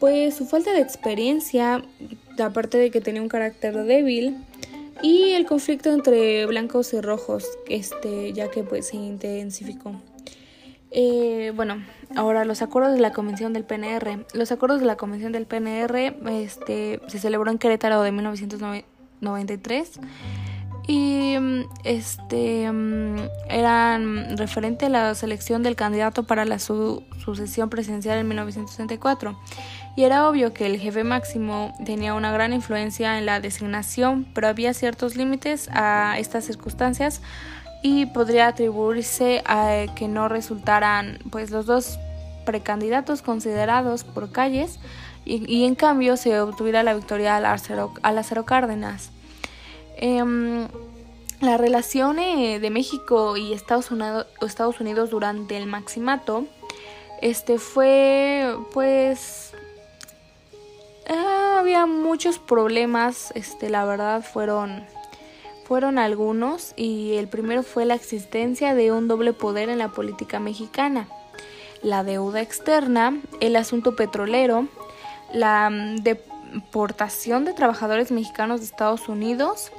pues 0.01 0.35
su 0.35 0.47
falta 0.47 0.73
de 0.73 0.81
experiencia, 0.81 1.83
aparte 2.43 2.79
de 2.79 2.91
que 2.91 3.01
tenía 3.01 3.21
un 3.21 3.29
carácter 3.29 3.85
débil, 3.85 4.39
y 5.03 5.33
el 5.33 5.45
conflicto 5.45 5.93
entre 5.93 6.47
blancos 6.47 6.95
y 6.95 7.01
rojos, 7.03 7.47
este, 7.69 8.33
ya 8.33 8.51
que 8.51 8.63
pues 8.63 8.89
se 8.89 8.97
intensificó. 8.97 9.93
Eh, 10.91 11.53
bueno, 11.55 11.83
ahora 12.15 12.47
los 12.47 12.63
acuerdos 12.63 12.95
de 12.95 13.01
la 13.01 13.13
convención 13.13 13.53
del 13.53 13.65
PNR. 13.65 14.25
Los 14.33 14.53
acuerdos 14.53 14.81
de 14.81 14.87
la 14.87 14.97
convención 14.97 15.33
del 15.33 15.45
PNR 15.45 16.17
este, 16.31 17.01
se 17.09 17.19
celebró 17.19 17.51
en 17.51 17.59
Querétaro 17.59 18.01
de 18.03 18.13
1990 18.13 18.96
93 19.21 20.01
y 20.89 21.35
este 21.83 22.65
eran 23.49 24.37
referente 24.37 24.87
a 24.87 24.89
la 24.89 25.15
selección 25.15 25.63
del 25.65 25.75
candidato 25.75 26.23
para 26.23 26.45
la 26.45 26.59
sucesión 26.61 27.71
presidencial 27.71 28.19
en 28.19 28.29
1964 28.29 29.37
y 29.97 30.05
era 30.05 30.29
obvio 30.29 30.53
que 30.55 30.67
el 30.67 30.79
jefe 30.79 31.03
máximo 31.03 31.75
tenía 31.85 32.15
una 32.15 32.31
gran 32.31 32.53
influencia 32.53 33.19
en 33.19 33.27
la 33.27 33.41
designación 33.41 34.27
pero 34.33 34.47
había 34.47 34.75
ciertos 34.75 35.17
límites 35.17 35.69
a 35.73 36.19
estas 36.19 36.45
circunstancias 36.45 37.21
y 37.83 38.07
podría 38.07 38.49
atribuirse 38.49 39.43
a 39.45 39.87
que 39.97 40.07
no 40.07 40.29
resultaran 40.29 41.19
pues 41.31 41.51
los 41.51 41.67
dos 41.67 41.99
precandidatos 42.45 43.23
considerados 43.23 44.05
por 44.05 44.31
calles 44.31 44.79
y, 45.27 45.65
en 45.65 45.75
cambio 45.75 46.17
se 46.17 46.41
obtuviera 46.41 46.83
la 46.83 46.95
victoria 46.95 47.37
al 47.37 47.45
al 47.45 48.45
Cárdenas. 48.45 49.11
Em, 49.97 50.69
la 51.41 51.57
relación 51.57 52.19
eh, 52.19 52.61
de 52.61 52.71
México 52.71 53.37
y 53.37 53.53
Estados 53.53 53.91
Unidos, 53.91 54.27
Estados 54.41 54.81
Unidos 54.81 55.11
durante 55.11 55.57
el 55.57 55.67
maximato 55.67 56.47
este 57.21 57.59
fue 57.59 58.57
pues 58.73 59.53
ah, 61.09 61.57
había 61.61 61.87
muchos 61.87 62.39
problemas 62.39 63.33
este 63.35 63.71
la 63.71 63.85
verdad 63.85 64.23
fueron 64.23 64.85
fueron 65.65 65.99
algunos 65.99 66.73
y 66.77 67.15
el 67.15 67.29
primero 67.29 67.63
fue 67.63 67.85
la 67.85 67.95
existencia 67.95 68.75
de 68.75 68.93
un 68.93 69.09
doble 69.09 69.33
poder 69.33 69.69
en 69.69 69.79
la 69.79 69.89
política 69.89 70.41
mexicana 70.41 71.09
la 71.83 72.05
deuda 72.05 72.41
externa 72.41 73.19
el 73.41 73.57
asunto 73.57 73.97
petrolero 73.97 74.69
la 75.33 75.71
mm, 75.71 75.97
deportación 75.97 77.45
de 77.45 77.53
trabajadores 77.53 78.11
mexicanos 78.11 78.61
de 78.61 78.67
Estados 78.67 79.09
Unidos, 79.09 79.73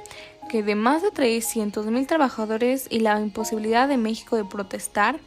que 0.48 0.62
de 0.62 0.74
más 0.74 1.02
de 1.02 1.10
300 1.10 1.86
mil 1.86 2.06
trabajadores 2.06 2.86
y 2.90 3.00
la 3.00 3.20
imposibilidad 3.20 3.88
de 3.88 3.96
México 3.96 4.36
de 4.36 4.44
protestar. 4.44 5.18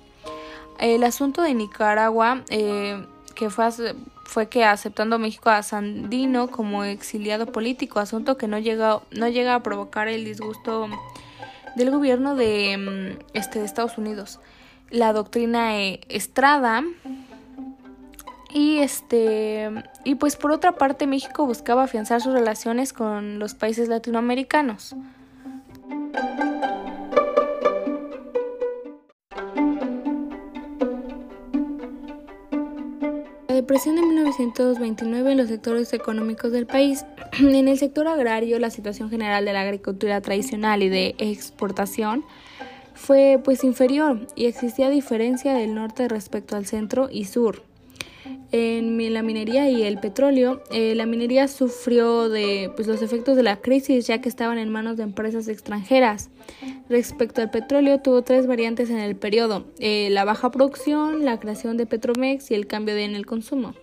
El 0.79 1.03
asunto 1.03 1.43
de 1.43 1.53
Nicaragua, 1.53 2.43
eh, 2.49 3.05
que 3.35 3.49
fue, 3.49 3.69
fue 4.25 4.49
que 4.49 4.65
aceptando 4.65 5.19
México 5.19 5.49
a 5.49 5.61
Sandino 5.61 6.49
como 6.49 6.83
exiliado 6.83 7.45
político, 7.45 7.99
asunto 7.99 8.37
que 8.37 8.47
no 8.47 8.57
llega, 8.57 9.01
no 9.11 9.27
llega 9.27 9.55
a 9.55 9.63
provocar 9.63 10.07
el 10.07 10.25
disgusto 10.25 10.89
del 11.75 11.91
gobierno 11.91 12.35
de, 12.35 12.77
mm, 12.77 13.19
este, 13.33 13.59
de 13.59 13.65
Estados 13.65 13.97
Unidos. 13.97 14.39
La 14.89 15.13
doctrina 15.13 15.77
eh, 15.77 16.01
Estrada, 16.09 16.83
y 18.53 18.79
este 18.79 19.69
y 20.03 20.15
pues 20.15 20.35
por 20.35 20.51
otra 20.51 20.73
parte 20.73 21.07
México 21.07 21.45
buscaba 21.45 21.83
afianzar 21.83 22.21
sus 22.21 22.33
relaciones 22.33 22.93
con 22.93 23.39
los 23.39 23.53
países 23.53 23.87
latinoamericanos. 23.87 24.95
La 33.47 33.55
depresión 33.55 33.95
de 33.95 34.01
1929 34.01 35.31
en 35.31 35.37
los 35.37 35.47
sectores 35.47 35.93
económicos 35.93 36.51
del 36.51 36.65
país. 36.65 37.05
En 37.39 37.67
el 37.67 37.77
sector 37.77 38.07
agrario, 38.07 38.59
la 38.59 38.69
situación 38.69 39.09
general 39.09 39.45
de 39.45 39.53
la 39.53 39.61
agricultura 39.61 40.19
tradicional 40.19 40.83
y 40.83 40.89
de 40.89 41.15
exportación 41.17 42.25
fue 42.93 43.39
pues 43.43 43.63
inferior 43.63 44.27
y 44.35 44.45
existía 44.45 44.89
diferencia 44.89 45.53
del 45.53 45.73
norte 45.75 46.07
respecto 46.07 46.55
al 46.55 46.65
centro 46.65 47.07
y 47.09 47.25
sur 47.25 47.70
en 48.51 49.13
la 49.13 49.23
minería 49.23 49.69
y 49.69 49.83
el 49.83 49.99
petróleo, 49.99 50.61
eh, 50.71 50.93
la 50.95 51.05
minería 51.05 51.47
sufrió 51.47 52.29
de 52.29 52.71
pues, 52.75 52.87
los 52.87 53.01
efectos 53.01 53.35
de 53.35 53.43
la 53.43 53.57
crisis 53.57 54.07
ya 54.07 54.21
que 54.21 54.29
estaban 54.29 54.57
en 54.57 54.69
manos 54.69 54.97
de 54.97 55.03
empresas 55.03 55.47
extranjeras. 55.47 56.29
Respecto 56.89 57.41
al 57.41 57.49
petróleo, 57.49 57.99
tuvo 57.99 58.21
tres 58.23 58.47
variantes 58.47 58.89
en 58.89 58.99
el 58.99 59.15
periodo, 59.15 59.65
eh, 59.79 60.09
la 60.11 60.25
baja 60.25 60.51
producción, 60.51 61.23
la 61.25 61.39
creación 61.39 61.77
de 61.77 61.85
Petromex 61.85 62.51
y 62.51 62.55
el 62.55 62.67
cambio 62.67 62.95
en 62.97 63.15
el 63.15 63.25
consumo. 63.25 63.73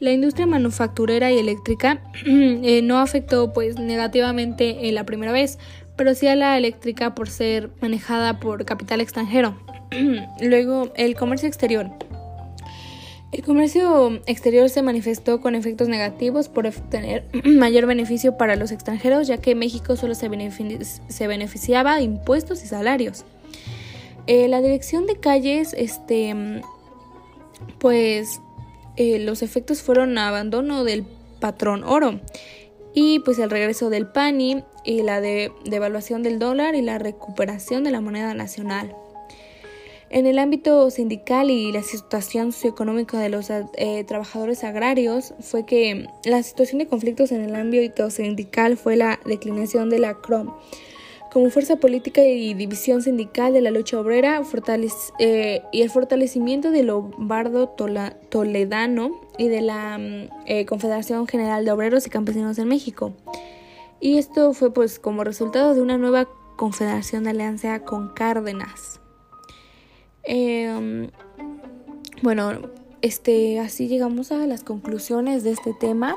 La 0.00 0.12
industria 0.12 0.46
manufacturera 0.46 1.30
y 1.30 1.38
eléctrica 1.38 2.02
eh, 2.26 2.80
no 2.82 2.98
afectó 2.98 3.52
pues 3.52 3.78
negativamente 3.78 4.88
en 4.88 4.94
la 4.94 5.04
primera 5.04 5.30
vez, 5.30 5.58
pero 5.96 6.14
sí 6.14 6.26
a 6.26 6.36
la 6.36 6.56
eléctrica 6.56 7.14
por 7.14 7.28
ser 7.28 7.70
manejada 7.80 8.40
por 8.40 8.64
capital 8.64 9.00
extranjero. 9.00 9.54
Luego, 10.40 10.90
el 10.96 11.14
comercio 11.14 11.46
exterior. 11.46 11.90
El 13.40 13.46
comercio 13.46 14.20
exterior 14.26 14.68
se 14.68 14.82
manifestó 14.82 15.40
con 15.40 15.54
efectos 15.54 15.88
negativos 15.88 16.50
por 16.50 16.66
obtener 16.66 17.24
mayor 17.46 17.86
beneficio 17.86 18.36
para 18.36 18.54
los 18.54 18.70
extranjeros, 18.70 19.28
ya 19.28 19.38
que 19.38 19.54
México 19.54 19.96
solo 19.96 20.14
se, 20.14 20.28
beneficiaba 20.28 21.96
de 21.96 22.02
impuestos 22.02 22.62
y 22.62 22.66
salarios. 22.66 23.24
Eh, 24.26 24.46
la 24.46 24.60
dirección 24.60 25.06
de 25.06 25.16
calles, 25.16 25.74
este, 25.74 26.60
pues 27.78 28.42
eh, 28.96 29.18
los 29.20 29.42
efectos 29.42 29.80
fueron 29.80 30.18
abandono 30.18 30.84
del 30.84 31.06
patrón 31.40 31.82
oro 31.82 32.20
y 32.92 33.20
pues 33.20 33.38
el 33.38 33.48
regreso 33.48 33.88
del 33.88 34.06
PANI 34.06 34.64
y 34.84 35.00
la 35.00 35.22
devaluación 35.22 36.22
del 36.22 36.38
dólar 36.38 36.74
y 36.74 36.82
la 36.82 36.98
recuperación 36.98 37.84
de 37.84 37.90
la 37.90 38.02
moneda 38.02 38.34
nacional. 38.34 38.94
En 40.10 40.26
el 40.26 40.40
ámbito 40.40 40.90
sindical 40.90 41.50
y 41.50 41.70
la 41.70 41.82
situación 41.82 42.50
socioeconómica 42.50 43.18
de 43.20 43.28
los 43.28 43.48
eh, 43.48 44.04
trabajadores 44.08 44.64
agrarios 44.64 45.34
fue 45.40 45.64
que 45.64 46.08
la 46.24 46.42
situación 46.42 46.80
de 46.80 46.88
conflictos 46.88 47.30
en 47.30 47.42
el 47.42 47.54
ámbito 47.54 48.10
sindical 48.10 48.76
fue 48.76 48.96
la 48.96 49.20
declinación 49.24 49.88
de 49.88 50.00
la 50.00 50.14
CROM 50.14 50.52
como 51.30 51.48
fuerza 51.50 51.76
política 51.76 52.22
y 52.24 52.54
división 52.54 53.02
sindical 53.02 53.52
de 53.52 53.60
la 53.60 53.70
lucha 53.70 54.00
obrera 54.00 54.42
eh, 55.18 55.62
y 55.72 55.82
el 55.82 55.90
fortalecimiento 55.90 56.70
de 56.70 56.82
Lombardo 56.82 57.68
Toledano 57.68 59.20
y 59.38 59.48
de 59.48 59.60
la 59.60 59.98
mm, 59.98 60.28
eh, 60.46 60.66
Confederación 60.66 61.26
General 61.28 61.64
de 61.64 61.70
Obreros 61.70 62.06
y 62.06 62.10
Campesinos 62.10 62.58
en 62.58 62.68
México. 62.68 63.12
Y 64.00 64.18
esto 64.18 64.52
fue 64.54 64.72
pues 64.72 64.98
como 64.98 65.24
resultado 65.24 65.74
de 65.74 65.82
una 65.82 65.98
nueva 65.98 66.28
confederación 66.56 67.24
de 67.24 67.30
alianza 67.30 67.84
con 67.84 68.12
Cárdenas. 68.12 69.00
Em, 70.32 71.10
bueno, 72.22 72.52
este, 73.02 73.58
así 73.58 73.88
llegamos 73.88 74.30
a 74.30 74.46
las 74.46 74.62
conclusiones 74.62 75.42
de 75.42 75.50
este 75.50 75.74
tema. 75.74 76.14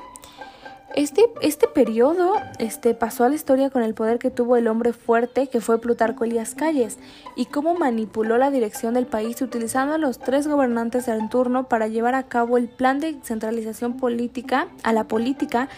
Este, 0.95 1.23
este 1.41 1.67
periodo 1.67 2.36
este, 2.60 2.93
pasó 2.93 3.23
a 3.23 3.30
la 3.30 3.34
historia 3.34 3.71
con 3.71 3.82
el 3.82 3.95
poder 3.95 4.19
que 4.19 4.30
tuvo 4.30 4.56
el 4.56 4.67
hombre 4.67 4.93
fuerte 4.93 5.47
que 5.47 5.60
fue 5.60 5.82
Plutarco 5.82 6.23
Elías 6.23 6.54
Calles 6.54 6.99
y 7.36 7.47
cómo 7.47 7.73
manipuló 7.73 8.38
la 8.38 8.52
dirección 8.52 8.93
del 8.93 9.08
país 9.08 9.41
utilizando 9.41 9.95
a 9.95 9.97
los 9.97 10.19
tres 10.19 10.47
gobernantes 10.47 11.08
en 11.08 11.30
turno 11.30 11.67
para 11.67 11.88
llevar 11.88 12.13
a 12.13 12.28
cabo 12.28 12.60
el 12.60 12.69
plan 12.69 12.99
de 12.99 13.17
centralización 13.23 13.97
política 13.97 14.67
a 14.84 14.93
la 14.93 15.06
política 15.06 15.69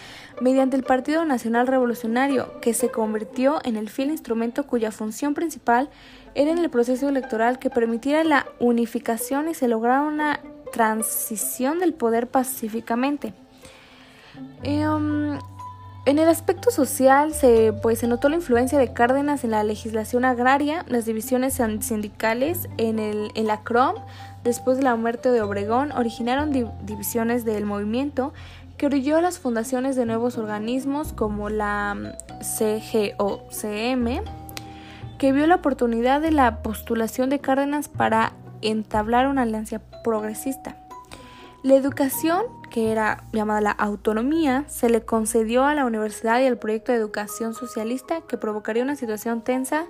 mediante 0.41 0.75
el 0.75 0.83
Partido 0.83 1.23
Nacional 1.23 1.67
Revolucionario, 1.67 2.59
que 2.59 2.73
se 2.73 2.89
convirtió 2.89 3.61
en 3.63 3.77
el 3.77 3.89
fiel 3.89 4.11
instrumento 4.11 4.67
cuya 4.67 4.91
función 4.91 5.33
principal 5.33 5.89
era 6.35 6.51
en 6.51 6.57
el 6.59 6.69
proceso 6.69 7.09
electoral 7.09 7.59
que 7.59 7.69
permitiera 7.69 8.23
la 8.23 8.45
unificación 8.59 9.49
y 9.49 9.53
se 9.53 9.67
lograra 9.67 10.01
una 10.01 10.41
transición 10.71 11.79
del 11.79 11.93
poder 11.93 12.27
pacíficamente. 12.27 13.33
Em, 14.63 15.39
en 16.05 16.19
el 16.19 16.27
aspecto 16.27 16.69
social 16.69 17.33
se, 17.33 17.73
pues, 17.81 17.99
se 17.99 18.07
notó 18.07 18.29
la 18.29 18.35
influencia 18.35 18.77
de 18.77 18.93
Cárdenas 18.93 19.43
en 19.43 19.51
la 19.51 19.63
legislación 19.63 20.25
agraria, 20.25 20.85
las 20.87 21.05
divisiones 21.05 21.59
sindicales 21.79 22.67
en, 22.77 22.99
el, 22.99 23.31
en 23.33 23.47
la 23.47 23.61
CROM, 23.61 23.95
después 24.43 24.77
de 24.77 24.83
la 24.83 24.95
muerte 24.95 25.31
de 25.31 25.41
Obregón, 25.41 25.91
originaron 25.93 26.51
divisiones 26.51 27.45
del 27.45 27.65
movimiento 27.65 28.33
que 28.77 28.87
orilló 28.87 29.21
las 29.21 29.39
fundaciones 29.39 29.95
de 29.95 30.05
nuevos 30.05 30.37
organismos 30.37 31.13
como 31.13 31.49
la 31.49 32.13
CGOCM, 32.41 34.21
que 35.17 35.31
vio 35.31 35.47
la 35.47 35.55
oportunidad 35.55 36.21
de 36.21 36.31
la 36.31 36.61
postulación 36.61 37.29
de 37.29 37.39
Cárdenas 37.39 37.87
para 37.89 38.33
entablar 38.61 39.27
una 39.27 39.43
alianza 39.43 39.81
progresista. 40.03 40.77
La 41.63 41.75
educación, 41.75 42.43
que 42.69 42.91
era 42.91 43.23
llamada 43.31 43.61
la 43.61 43.71
autonomía, 43.71 44.65
se 44.67 44.89
le 44.89 45.01
concedió 45.01 45.63
a 45.63 45.73
la 45.73 45.85
universidad 45.85 46.39
y 46.39 46.45
al 46.45 46.57
proyecto 46.57 46.91
de 46.91 46.99
educación 46.99 47.53
socialista 47.53 48.21
que 48.21 48.37
provocaría 48.37 48.83
una 48.83 48.95
situación 48.95 49.41
tensa 49.41 49.85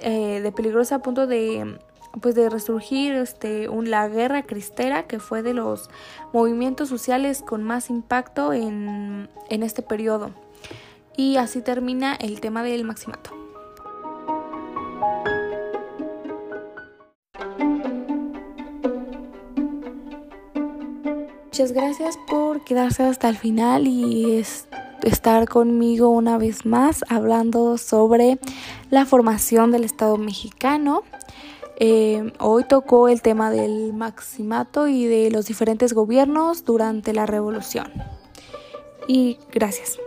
eh, 0.00 0.40
de 0.40 0.52
peligrosa 0.52 0.96
a 0.96 0.98
punto 1.00 1.26
de 1.26 1.78
pues 2.22 2.34
de 2.34 2.48
resurgir 2.48 3.14
este, 3.14 3.68
la 3.68 4.08
guerra 4.08 4.42
cristera 4.42 5.06
que 5.06 5.18
fue 5.18 5.42
de 5.42 5.54
los 5.54 5.90
movimientos 6.32 6.88
sociales 6.88 7.42
con 7.42 7.62
más 7.62 7.90
impacto 7.90 8.52
en, 8.52 9.28
en 9.50 9.62
este 9.62 9.82
periodo. 9.82 10.30
Y 11.16 11.36
así 11.36 11.60
termina 11.60 12.14
el 12.14 12.40
tema 12.40 12.62
del 12.62 12.84
maximato. 12.84 13.47
Muchas 21.58 21.72
gracias 21.72 22.16
por 22.28 22.62
quedarse 22.62 23.02
hasta 23.02 23.28
el 23.28 23.36
final 23.36 23.88
y 23.88 24.44
estar 25.02 25.48
conmigo 25.48 26.08
una 26.08 26.38
vez 26.38 26.64
más 26.64 27.04
hablando 27.08 27.78
sobre 27.78 28.38
la 28.90 29.06
formación 29.06 29.72
del 29.72 29.82
Estado 29.82 30.18
mexicano. 30.18 31.02
Eh, 31.80 32.32
hoy 32.38 32.62
tocó 32.62 33.08
el 33.08 33.22
tema 33.22 33.50
del 33.50 33.92
maximato 33.92 34.86
y 34.86 35.06
de 35.06 35.32
los 35.32 35.46
diferentes 35.46 35.94
gobiernos 35.94 36.64
durante 36.64 37.12
la 37.12 37.26
revolución. 37.26 37.92
Y 39.08 39.38
gracias. 39.50 39.98